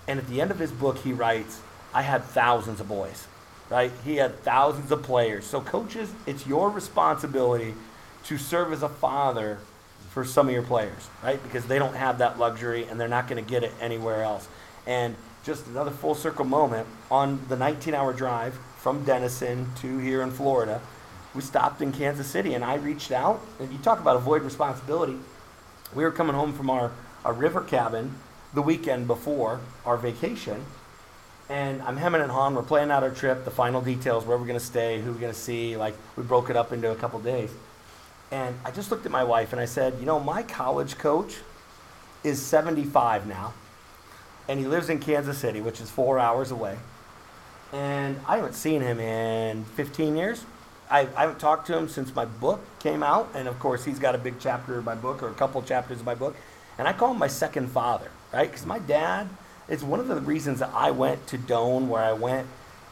And 0.06 0.18
at 0.18 0.28
the 0.28 0.40
end 0.40 0.50
of 0.50 0.58
his 0.58 0.70
book, 0.70 0.98
he 0.98 1.12
writes, 1.12 1.60
I 1.92 2.02
had 2.02 2.24
thousands 2.24 2.80
of 2.80 2.88
boys, 2.88 3.26
right? 3.70 3.90
He 4.04 4.16
had 4.16 4.42
thousands 4.42 4.92
of 4.92 5.02
players. 5.02 5.44
So, 5.44 5.60
coaches, 5.60 6.12
it's 6.26 6.46
your 6.46 6.70
responsibility 6.70 7.74
to 8.24 8.38
serve 8.38 8.72
as 8.72 8.82
a 8.82 8.88
father 8.88 9.58
for 10.10 10.24
some 10.24 10.46
of 10.48 10.52
your 10.54 10.62
players, 10.62 11.08
right? 11.22 11.42
Because 11.42 11.66
they 11.66 11.78
don't 11.78 11.94
have 11.94 12.18
that 12.18 12.38
luxury 12.38 12.86
and 12.86 13.00
they're 13.00 13.08
not 13.08 13.28
going 13.28 13.42
to 13.42 13.48
get 13.48 13.64
it 13.64 13.72
anywhere 13.80 14.22
else. 14.22 14.48
And 14.86 15.16
just 15.44 15.66
another 15.66 15.90
full 15.90 16.14
circle 16.14 16.44
moment 16.44 16.86
on 17.10 17.40
the 17.48 17.56
19 17.56 17.94
hour 17.94 18.12
drive 18.12 18.58
from 18.86 19.02
Denison 19.02 19.68
to 19.80 19.98
here 19.98 20.22
in 20.22 20.30
Florida, 20.30 20.80
we 21.34 21.42
stopped 21.42 21.82
in 21.82 21.90
Kansas 21.90 22.28
City 22.28 22.54
and 22.54 22.64
I 22.64 22.76
reached 22.76 23.10
out. 23.10 23.40
And 23.58 23.72
you 23.72 23.78
talk 23.78 23.98
about 23.98 24.14
avoid 24.14 24.42
responsibility. 24.42 25.18
We 25.92 26.04
were 26.04 26.12
coming 26.12 26.36
home 26.36 26.52
from 26.52 26.70
our, 26.70 26.92
our 27.24 27.32
river 27.32 27.62
cabin 27.62 28.14
the 28.54 28.62
weekend 28.62 29.08
before 29.08 29.58
our 29.84 29.96
vacation. 29.96 30.64
And 31.48 31.82
I'm 31.82 31.96
hemming 31.96 32.20
and 32.20 32.30
hawing. 32.30 32.54
We're 32.54 32.62
planning 32.62 32.92
out 32.92 33.02
our 33.02 33.10
trip, 33.10 33.44
the 33.44 33.50
final 33.50 33.80
details, 33.80 34.24
where 34.24 34.38
we're 34.38 34.46
going 34.46 34.56
to 34.56 34.64
stay, 34.64 35.00
who 35.00 35.10
we're 35.10 35.18
going 35.18 35.32
to 35.32 35.38
see. 35.38 35.76
Like, 35.76 35.96
we 36.14 36.22
broke 36.22 36.48
it 36.48 36.56
up 36.56 36.72
into 36.72 36.92
a 36.92 36.94
couple 36.94 37.18
days. 37.18 37.50
And 38.30 38.54
I 38.64 38.70
just 38.70 38.92
looked 38.92 39.04
at 39.04 39.10
my 39.10 39.24
wife 39.24 39.50
and 39.50 39.60
I 39.60 39.64
said, 39.64 39.94
You 39.98 40.06
know, 40.06 40.20
my 40.20 40.44
college 40.44 40.96
coach 40.96 41.38
is 42.22 42.40
75 42.40 43.26
now. 43.26 43.52
And 44.46 44.60
he 44.60 44.66
lives 44.68 44.88
in 44.88 45.00
Kansas 45.00 45.38
City, 45.38 45.60
which 45.60 45.80
is 45.80 45.90
four 45.90 46.20
hours 46.20 46.52
away. 46.52 46.78
And 47.76 48.18
I 48.26 48.36
haven't 48.36 48.54
seen 48.54 48.80
him 48.80 48.98
in 48.98 49.64
15 49.64 50.16
years. 50.16 50.46
I, 50.90 51.00
I 51.14 51.22
haven't 51.22 51.38
talked 51.38 51.66
to 51.66 51.76
him 51.76 51.88
since 51.90 52.14
my 52.14 52.24
book 52.24 52.60
came 52.78 53.02
out. 53.02 53.28
And 53.34 53.46
of 53.46 53.58
course, 53.58 53.84
he's 53.84 53.98
got 53.98 54.14
a 54.14 54.18
big 54.18 54.36
chapter 54.40 54.78
of 54.78 54.84
my 54.84 54.94
book 54.94 55.22
or 55.22 55.28
a 55.28 55.34
couple 55.34 55.60
chapters 55.60 56.00
of 56.00 56.06
my 56.06 56.14
book. 56.14 56.34
And 56.78 56.88
I 56.88 56.94
call 56.94 57.10
him 57.10 57.18
my 57.18 57.28
second 57.28 57.68
father, 57.68 58.10
right? 58.32 58.50
Because 58.50 58.64
my 58.64 58.78
dad, 58.78 59.28
it's 59.68 59.82
one 59.82 60.00
of 60.00 60.08
the 60.08 60.20
reasons 60.22 60.60
that 60.60 60.70
I 60.72 60.90
went 60.90 61.26
to 61.26 61.38
Doane, 61.38 61.86
where 61.88 62.02
I 62.02 62.14
went 62.14 62.46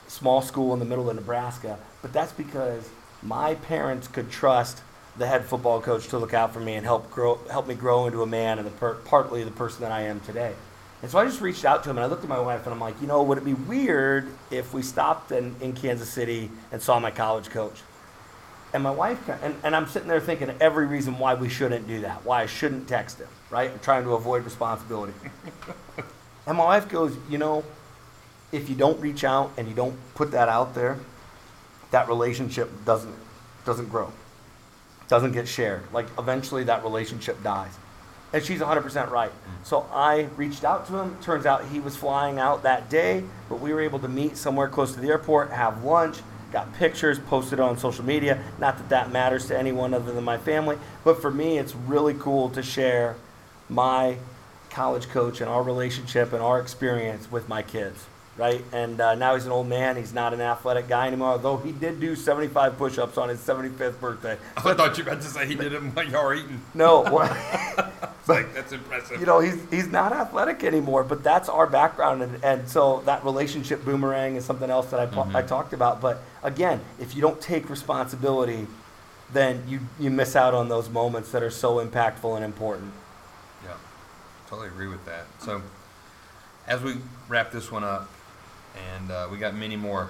small 0.07 0.43
school 0.43 0.75
in 0.75 0.81
the 0.81 0.85
middle 0.85 1.09
of 1.09 1.17
Nebraska. 1.17 1.79
But 2.03 2.13
that's 2.13 2.33
because 2.33 2.91
my 3.23 3.55
parents 3.55 4.07
could 4.07 4.31
trust 4.31 4.83
the 5.17 5.27
head 5.27 5.47
football 5.47 5.81
coach 5.81 6.09
to 6.09 6.19
look 6.19 6.35
out 6.35 6.53
for 6.53 6.61
me 6.61 6.75
and 6.75 6.85
help 6.85 7.11
grow, 7.11 7.39
help 7.51 7.69
me 7.69 7.75
grow 7.75 8.05
into 8.05 8.23
a 8.23 8.27
man 8.27 8.59
and 8.59 8.67
the 8.67 8.73
per, 8.73 8.97
partly 8.97 9.45
the 9.45 9.51
person 9.51 9.81
that 9.81 9.93
I 9.93 10.03
am 10.03 10.21
today. 10.21 10.53
And 11.05 11.11
so 11.11 11.19
I 11.19 11.27
just 11.27 11.43
reached 11.43 11.67
out 11.67 11.85
to 11.85 11.91
him 11.91 11.99
and 11.99 12.05
I 12.05 12.09
looked 12.09 12.23
at 12.23 12.31
my 12.31 12.41
wife 12.41 12.65
and 12.65 12.73
I'm 12.73 12.81
like, 12.81 12.99
you 13.03 13.07
know, 13.07 13.23
would 13.25 13.37
it 13.37 13.45
be 13.45 13.53
weird 13.53 14.27
if 14.51 14.73
we 14.73 14.81
stopped 14.81 15.33
in, 15.33 15.55
in 15.61 15.75
Kansas 15.75 16.09
City 16.09 16.51
and 16.73 16.81
saw 16.81 16.99
my 16.99 17.11
college 17.11 17.51
coach? 17.51 17.83
And 18.73 18.83
my 18.83 18.91
wife, 18.91 19.29
and, 19.43 19.55
and 19.63 19.77
I'm 19.77 19.87
sitting 19.87 20.09
there 20.09 20.19
thinking 20.19 20.51
every 20.63 20.87
reason 20.87 21.19
why 21.19 21.35
we 21.35 21.51
shouldn't 21.51 21.87
do 21.87 22.01
that, 22.01 22.25
why 22.25 22.41
I 22.41 22.47
shouldn't 22.47 22.89
text 22.89 23.19
him, 23.19 23.29
right? 23.51 23.71
I'm 23.71 23.81
trying 23.81 24.05
to 24.05 24.15
avoid 24.15 24.45
responsibility. 24.45 25.13
and 26.47 26.57
my 26.57 26.65
wife 26.65 26.89
goes, 26.89 27.15
you 27.29 27.37
know, 27.37 27.65
if 28.51 28.71
you 28.71 28.75
don't 28.75 28.99
reach 28.99 29.25
out 29.25 29.53
and 29.59 29.69
you 29.69 29.75
don't 29.75 29.99
put 30.15 30.31
that 30.31 30.49
out 30.49 30.75
there, 30.75 30.97
that 31.91 32.09
relationship 32.09 32.71
doesn't 32.87 33.15
doesn't 33.67 33.91
grow 33.91 34.11
doesn't 35.09 35.33
get 35.33 35.47
shared. 35.47 35.83
Like 35.93 36.07
eventually 36.19 36.65
that 36.65 36.83
relationship 36.83 37.43
dies. 37.43 37.77
And 38.35 38.45
she's 38.45 38.59
100% 38.59 39.11
right. 39.11 39.31
So 39.63 39.87
I 39.93 40.23
reached 40.37 40.65
out 40.65 40.89
to 40.89 40.99
him. 40.99 41.17
Turns 41.23 41.47
out 41.47 41.65
he 41.67 41.79
was 41.79 41.97
flying 41.97 42.41
out 42.41 42.65
that 42.65 42.91
day, 42.91 43.23
but 43.49 43.61
we 43.61 43.73
were 43.73 43.81
able 43.81 44.01
to 44.01 44.09
meet 44.09 44.37
somewhere 44.37 44.67
close 44.67 44.93
to 44.95 45.01
the 45.01 45.07
airport, 45.07 45.53
have 45.53 45.85
lunch, 45.85 46.19
got 46.51 46.75
pictures, 46.75 47.21
posted 47.21 47.61
on 47.61 47.79
social 47.79 48.05
media. 48.05 48.43
Not 48.59 48.77
that 48.79 48.89
that 48.89 49.13
matters 49.13 49.47
to 49.47 49.59
anyone 49.59 49.95
other 49.95 50.13
than 50.13 50.25
my 50.25 50.37
family, 50.37 50.79
but 51.05 51.23
for 51.23 51.31
me, 51.31 51.59
it's 51.59 51.77
really 51.77 52.15
cool 52.15 52.51
to 52.51 52.63
share 52.63 53.15
my 53.69 54.17
college 54.69 55.09
coach 55.11 55.41
and 55.41 55.49
our 55.49 55.63
relationship 55.63 56.33
and 56.33 56.43
our 56.43 56.61
experience 56.61 57.31
with 57.31 57.49
my 57.49 57.63
kids 57.63 58.07
right? 58.37 58.65
And 58.73 59.01
uh, 59.01 59.15
now 59.15 59.35
he's 59.35 59.47
an 59.47 59.53
old 59.53 59.69
man. 59.69 59.97
He's 59.97 60.13
not 60.13 60.35
an 60.35 60.41
athletic 60.41 60.89
guy 60.89 61.07
anymore, 61.07 61.29
although 61.29 61.57
he 61.57 61.71
did 61.71 62.01
do 62.01 62.17
75 62.17 62.77
push 62.77 62.99
ups 62.99 63.17
on 63.17 63.29
his 63.29 63.39
75th 63.39 64.01
birthday. 64.01 64.37
I 64.57 64.75
thought 64.75 64.99
you 64.99 65.05
were 65.05 65.13
about 65.13 65.23
to 65.23 65.29
say 65.29 65.47
he 65.47 65.55
did 65.55 65.71
them 65.71 65.93
while 65.93 66.05
y'all 66.05 66.25
were 66.25 66.35
eating. 66.35 66.61
No. 66.75 67.05
like, 68.29 68.55
that's 68.55 68.73
impressive. 68.73 69.21
You 69.21 69.27
know, 69.27 69.41
he's, 69.41 69.59
he's 69.71 69.89
not 69.89 70.13
athletic 70.13 70.65
anymore, 70.65 71.05
but 71.05 71.23
that's 71.23 71.49
our 71.49 71.67
background. 71.67 72.23
And, 72.23 72.45
and 72.45 72.69
so 72.69 73.03
that 73.05 73.23
relationship 73.23 73.85
boomerang 73.85 74.37
is 74.37 74.45
something 74.45 74.71
else 74.71 74.91
that 74.91 75.01
I, 75.01 75.07
mm-hmm. 75.07 75.37
I 75.37 75.43
talked 75.43 75.75
about. 75.75 76.01
But 76.01 76.23
again, 76.43 76.81
if 76.99 77.15
you 77.15 77.21
don't 77.21 77.41
take 77.41 77.69
responsibility, 77.69 78.67
then 79.33 79.63
you, 79.69 79.81
you 79.99 80.11
miss 80.11 80.37
out 80.37 80.55
on 80.55 80.69
those 80.69 80.89
moments 80.89 81.33
that 81.33 81.43
are 81.43 81.51
so 81.51 81.85
impactful 81.85 82.35
and 82.35 82.45
important. 82.45 82.93
Yeah, 83.63 83.77
totally 84.49 84.69
agree 84.69 84.89
with 84.89 85.05
that. 85.05 85.27
So, 85.41 85.61
as 86.67 86.83
we 86.83 86.97
wrap 87.29 87.53
this 87.53 87.71
one 87.71 87.85
up, 87.85 88.09
and 88.97 89.11
uh, 89.11 89.29
we 89.31 89.39
got 89.39 89.55
many 89.55 89.77
more 89.77 90.09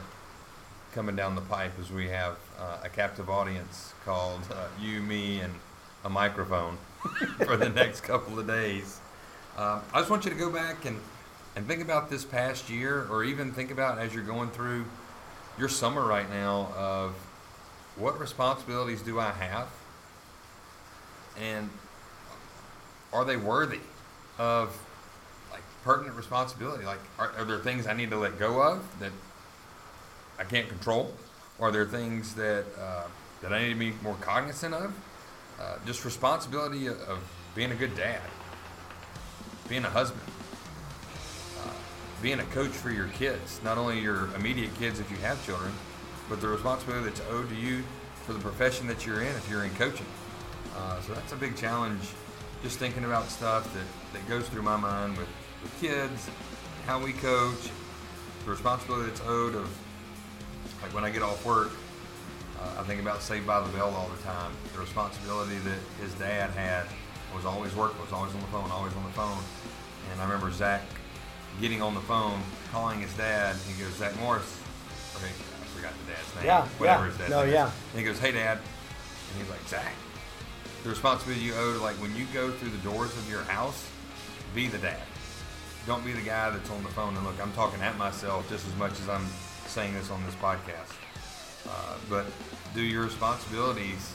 coming 0.92 1.16
down 1.16 1.34
the 1.34 1.40
pipe 1.40 1.72
as 1.80 1.90
we 1.90 2.08
have 2.08 2.38
uh, 2.60 2.78
a 2.84 2.88
captive 2.88 3.28
audience 3.28 3.92
called 4.04 4.40
uh, 4.52 4.68
You, 4.80 5.00
Me, 5.00 5.40
and 5.40 5.52
a 6.04 6.08
microphone 6.08 6.78
for 7.44 7.56
the 7.56 7.68
next 7.68 8.02
couple 8.02 8.38
of 8.38 8.46
days. 8.46 9.00
Uh, 9.56 9.80
I 9.92 10.00
just 10.00 10.10
want 10.10 10.24
you 10.24 10.30
to 10.30 10.36
go 10.36 10.50
back 10.50 10.84
and, 10.84 10.98
and 11.56 11.66
think 11.66 11.82
about 11.82 12.10
this 12.10 12.24
past 12.24 12.68
year, 12.68 13.06
or 13.10 13.24
even 13.24 13.52
think 13.52 13.70
about 13.70 13.98
as 13.98 14.14
you're 14.14 14.24
going 14.24 14.50
through 14.50 14.84
your 15.58 15.68
summer 15.68 16.04
right 16.04 16.28
now 16.28 16.72
of 16.76 17.14
what 17.96 18.18
responsibilities 18.18 19.02
do 19.02 19.20
I 19.20 19.30
have? 19.30 19.68
And 21.40 21.70
are 23.12 23.24
they 23.24 23.36
worthy 23.36 23.80
of 24.38 24.76
like 25.52 25.62
pertinent 25.84 26.16
responsibility. 26.16 26.84
Like, 26.84 26.98
are, 27.18 27.32
are 27.38 27.44
there 27.44 27.58
things 27.58 27.86
I 27.86 27.94
need 27.94 28.10
to 28.10 28.18
let 28.18 28.38
go 28.38 28.60
of 28.62 28.82
that 29.00 29.12
I 30.38 30.44
can't 30.44 30.68
control? 30.68 31.14
Are 31.60 31.70
there 31.70 31.86
things 31.86 32.34
that 32.34 32.64
uh, 32.78 33.04
that 33.42 33.52
I 33.52 33.62
need 33.62 33.74
to 33.74 33.78
be 33.78 33.92
more 34.02 34.16
cognizant 34.20 34.74
of? 34.74 34.92
Uh, 35.60 35.76
just 35.86 36.04
responsibility 36.04 36.86
of, 36.88 37.18
being 37.54 37.70
a 37.70 37.74
good 37.76 37.94
dad, 37.94 38.20
being 39.68 39.84
a 39.84 39.90
husband, 39.90 40.20
uh, 41.62 41.70
being 42.20 42.40
a 42.40 42.44
coach 42.46 42.72
for 42.72 42.90
your 42.90 43.06
kids. 43.08 43.60
Not 43.62 43.78
only 43.78 44.00
your 44.00 44.28
immediate 44.34 44.74
kids 44.74 44.98
if 44.98 45.08
you 45.10 45.16
have 45.18 45.44
children, 45.46 45.72
but 46.28 46.40
the 46.40 46.48
responsibility 46.48 47.04
that's 47.04 47.22
owed 47.30 47.48
to 47.48 47.54
you 47.54 47.84
for 48.26 48.32
the 48.32 48.40
profession 48.40 48.88
that 48.88 49.06
you're 49.06 49.22
in 49.22 49.28
if 49.28 49.48
you're 49.48 49.62
in 49.62 49.70
coaching. 49.74 50.06
Uh, 50.76 51.00
so 51.02 51.14
that's 51.14 51.32
a 51.32 51.36
big 51.36 51.56
challenge. 51.56 52.02
Just 52.64 52.80
thinking 52.80 53.04
about 53.04 53.30
stuff 53.30 53.72
that, 53.74 53.84
that 54.12 54.28
goes 54.28 54.48
through 54.48 54.62
my 54.62 54.76
mind 54.76 55.16
with 55.16 55.28
with 55.64 55.80
kids, 55.80 56.28
how 56.86 57.02
we 57.02 57.12
coach, 57.14 57.70
the 58.44 58.50
responsibility 58.50 59.08
that's 59.08 59.22
owed 59.26 59.54
of, 59.54 59.66
like 60.82 60.94
when 60.94 61.04
I 61.04 61.10
get 61.10 61.22
off 61.22 61.44
work, 61.44 61.70
uh, 62.64 62.80
I 62.80 62.82
think 62.84 63.00
about 63.00 63.22
Saved 63.22 63.46
by 63.46 63.60
the 63.60 63.68
Bell 63.76 63.94
all 63.94 64.08
the 64.08 64.22
time. 64.22 64.52
The 64.72 64.80
responsibility 64.80 65.58
that 65.58 65.78
his 66.00 66.12
dad 66.14 66.50
had 66.50 66.86
was 67.34 67.44
always 67.44 67.74
working, 67.74 68.00
was 68.00 68.12
always 68.12 68.34
on 68.34 68.40
the 68.40 68.46
phone, 68.46 68.70
always 68.70 68.94
on 68.94 69.04
the 69.04 69.10
phone. 69.10 69.38
And 70.12 70.20
I 70.20 70.24
remember 70.24 70.50
Zach 70.50 70.82
getting 71.60 71.82
on 71.82 71.94
the 71.94 72.00
phone, 72.00 72.40
calling 72.72 73.00
his 73.00 73.12
dad. 73.14 73.56
He 73.68 73.82
goes, 73.82 73.92
Zach 73.94 74.18
Morris. 74.18 74.60
Okay, 75.16 75.26
I 75.26 75.66
forgot 75.76 75.92
the 76.06 76.12
dad's 76.12 76.34
name. 76.36 76.46
Yeah, 76.46 76.66
whatever 76.78 77.04
yeah. 77.04 77.10
his 77.10 77.18
dad's 77.18 77.30
no, 77.30 77.44
name 77.44 77.52
yeah. 77.52 77.70
And 77.92 78.00
he 78.00 78.04
goes, 78.04 78.18
Hey, 78.18 78.32
Dad. 78.32 78.58
And 78.58 79.42
he's 79.42 79.50
like, 79.50 79.66
Zach, 79.68 79.92
the 80.82 80.90
responsibility 80.90 81.44
you 81.44 81.54
owe 81.54 81.72
to 81.72 81.78
like 81.80 81.96
when 81.96 82.14
you 82.16 82.26
go 82.32 82.50
through 82.50 82.70
the 82.70 82.78
doors 82.78 83.16
of 83.16 83.28
your 83.30 83.42
house, 83.42 83.88
be 84.54 84.68
the 84.68 84.78
dad 84.78 85.00
don't 85.86 86.04
be 86.04 86.12
the 86.12 86.22
guy 86.22 86.50
that's 86.50 86.70
on 86.70 86.82
the 86.82 86.88
phone. 86.88 87.16
And 87.16 87.24
look, 87.24 87.40
I'm 87.40 87.52
talking 87.52 87.80
at 87.82 87.96
myself 87.98 88.48
just 88.48 88.66
as 88.66 88.74
much 88.76 88.92
as 88.92 89.08
I'm 89.08 89.26
saying 89.66 89.94
this 89.94 90.10
on 90.10 90.24
this 90.24 90.34
podcast. 90.36 90.92
Uh, 91.68 91.96
but 92.08 92.26
do 92.74 92.82
your 92.82 93.04
responsibilities 93.04 94.12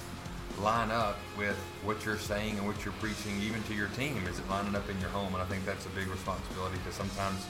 line 0.59 0.91
up 0.91 1.17
with 1.37 1.55
what 1.83 2.03
you're 2.05 2.17
saying 2.17 2.57
and 2.57 2.67
what 2.67 2.83
you're 2.83 2.93
preaching, 2.95 3.39
even 3.41 3.63
to 3.63 3.73
your 3.73 3.87
team? 3.89 4.17
Is 4.27 4.39
it 4.39 4.49
lining 4.49 4.75
up 4.75 4.89
in 4.89 4.99
your 4.99 5.09
home? 5.09 5.33
And 5.33 5.41
I 5.41 5.45
think 5.45 5.65
that's 5.65 5.85
a 5.85 5.89
big 5.89 6.07
responsibility 6.07 6.77
because 6.77 6.95
sometimes 6.95 7.45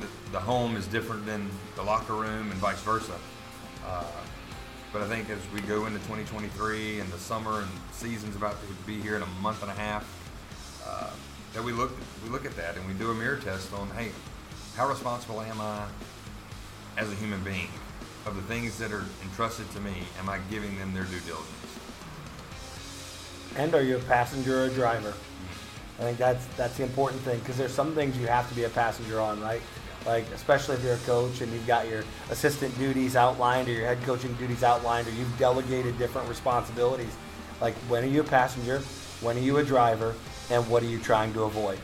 the, 0.00 0.06
the 0.32 0.40
home 0.40 0.76
is 0.76 0.86
different 0.86 1.24
than 1.26 1.48
the 1.76 1.82
locker 1.82 2.14
room 2.14 2.50
and 2.50 2.60
vice 2.60 2.80
versa. 2.82 3.16
Uh, 3.86 4.04
But 4.92 5.02
I 5.02 5.08
think 5.08 5.30
as 5.30 5.38
we 5.54 5.60
go 5.62 5.86
into 5.86 6.00
2023 6.00 6.98
and 6.98 7.12
the 7.12 7.18
summer 7.18 7.60
and 7.60 7.70
season's 7.92 8.34
about 8.34 8.56
to 8.60 8.74
be 8.86 9.00
here 9.00 9.14
in 9.14 9.22
a 9.22 9.32
month 9.40 9.62
and 9.62 9.70
a 9.70 9.74
half, 9.74 10.04
uh, 10.84 11.10
that 11.54 11.62
we 11.62 11.72
look 11.72 11.92
we 12.24 12.30
look 12.30 12.44
at 12.44 12.56
that 12.56 12.76
and 12.76 12.86
we 12.88 12.94
do 12.94 13.10
a 13.10 13.14
mirror 13.14 13.36
test 13.36 13.72
on 13.72 13.88
hey, 13.90 14.10
how 14.76 14.88
responsible 14.88 15.40
am 15.40 15.60
I 15.60 15.86
as 16.96 17.10
a 17.10 17.14
human 17.14 17.42
being 17.44 17.68
of 18.26 18.36
the 18.36 18.42
things 18.42 18.78
that 18.78 18.92
are 18.92 19.04
entrusted 19.22 19.70
to 19.72 19.80
me? 19.80 19.94
Am 20.18 20.28
I 20.28 20.38
giving 20.50 20.78
them 20.78 20.92
their 20.92 21.04
due 21.04 21.20
diligence? 21.20 21.48
And 23.56 23.74
are 23.74 23.82
you 23.82 23.96
a 23.96 24.00
passenger 24.00 24.62
or 24.62 24.66
a 24.66 24.70
driver? 24.70 25.14
I 25.98 26.02
think 26.02 26.18
that's 26.18 26.46
that's 26.56 26.76
the 26.76 26.82
important 26.82 27.20
thing 27.22 27.40
because 27.40 27.56
there's 27.56 27.74
some 27.74 27.94
things 27.94 28.16
you 28.16 28.26
have 28.26 28.48
to 28.48 28.54
be 28.54 28.64
a 28.64 28.68
passenger 28.70 29.20
on, 29.20 29.40
right? 29.40 29.60
Like 30.06 30.24
especially 30.30 30.76
if 30.76 30.84
you're 30.84 30.94
a 30.94 30.98
coach 30.98 31.40
and 31.42 31.52
you've 31.52 31.66
got 31.66 31.88
your 31.88 32.04
assistant 32.30 32.76
duties 32.78 33.16
outlined 33.16 33.68
or 33.68 33.72
your 33.72 33.86
head 33.86 34.02
coaching 34.02 34.32
duties 34.34 34.62
outlined 34.62 35.08
or 35.08 35.10
you've 35.10 35.36
delegated 35.38 35.98
different 35.98 36.28
responsibilities. 36.28 37.14
Like 37.60 37.74
when 37.88 38.02
are 38.04 38.08
you 38.08 38.22
a 38.22 38.24
passenger? 38.24 38.78
When 39.20 39.36
are 39.36 39.40
you 39.40 39.58
a 39.58 39.64
driver? 39.64 40.14
And 40.50 40.66
what 40.68 40.82
are 40.82 40.86
you 40.86 40.98
trying 40.98 41.34
to 41.34 41.42
avoid? 41.42 41.78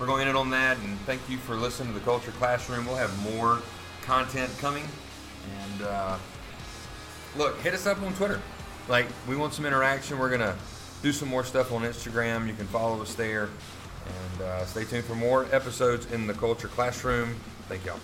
We're 0.00 0.06
going 0.06 0.22
to 0.22 0.28
end 0.28 0.38
on 0.38 0.50
that, 0.50 0.78
and 0.78 0.98
thank 1.00 1.20
you 1.28 1.38
for 1.38 1.56
listening 1.56 1.92
to 1.92 1.98
the 1.98 2.04
Culture 2.04 2.30
Classroom. 2.32 2.86
We'll 2.86 2.96
have 2.96 3.16
more 3.34 3.60
content 4.08 4.50
coming, 4.56 4.88
and 5.60 5.82
uh, 5.82 6.16
look, 7.36 7.60
hit 7.60 7.74
us 7.74 7.86
up 7.86 8.00
on 8.00 8.14
Twitter. 8.14 8.40
Like 8.88 9.06
we 9.28 9.36
want 9.36 9.52
some 9.52 9.66
interaction. 9.66 10.18
We're 10.18 10.30
gonna 10.30 10.56
do 11.02 11.12
some 11.12 11.28
more 11.28 11.44
stuff 11.44 11.72
on 11.72 11.82
Instagram. 11.82 12.48
You 12.48 12.54
can 12.54 12.66
follow 12.68 13.02
us 13.02 13.14
there, 13.14 13.50
and 14.06 14.42
uh, 14.42 14.64
stay 14.64 14.84
tuned 14.84 15.04
for 15.04 15.14
more 15.14 15.46
episodes 15.52 16.10
in 16.10 16.26
the 16.26 16.32
Culture 16.32 16.68
Classroom. 16.68 17.36
Thank 17.68 17.84
y'all. 17.84 18.00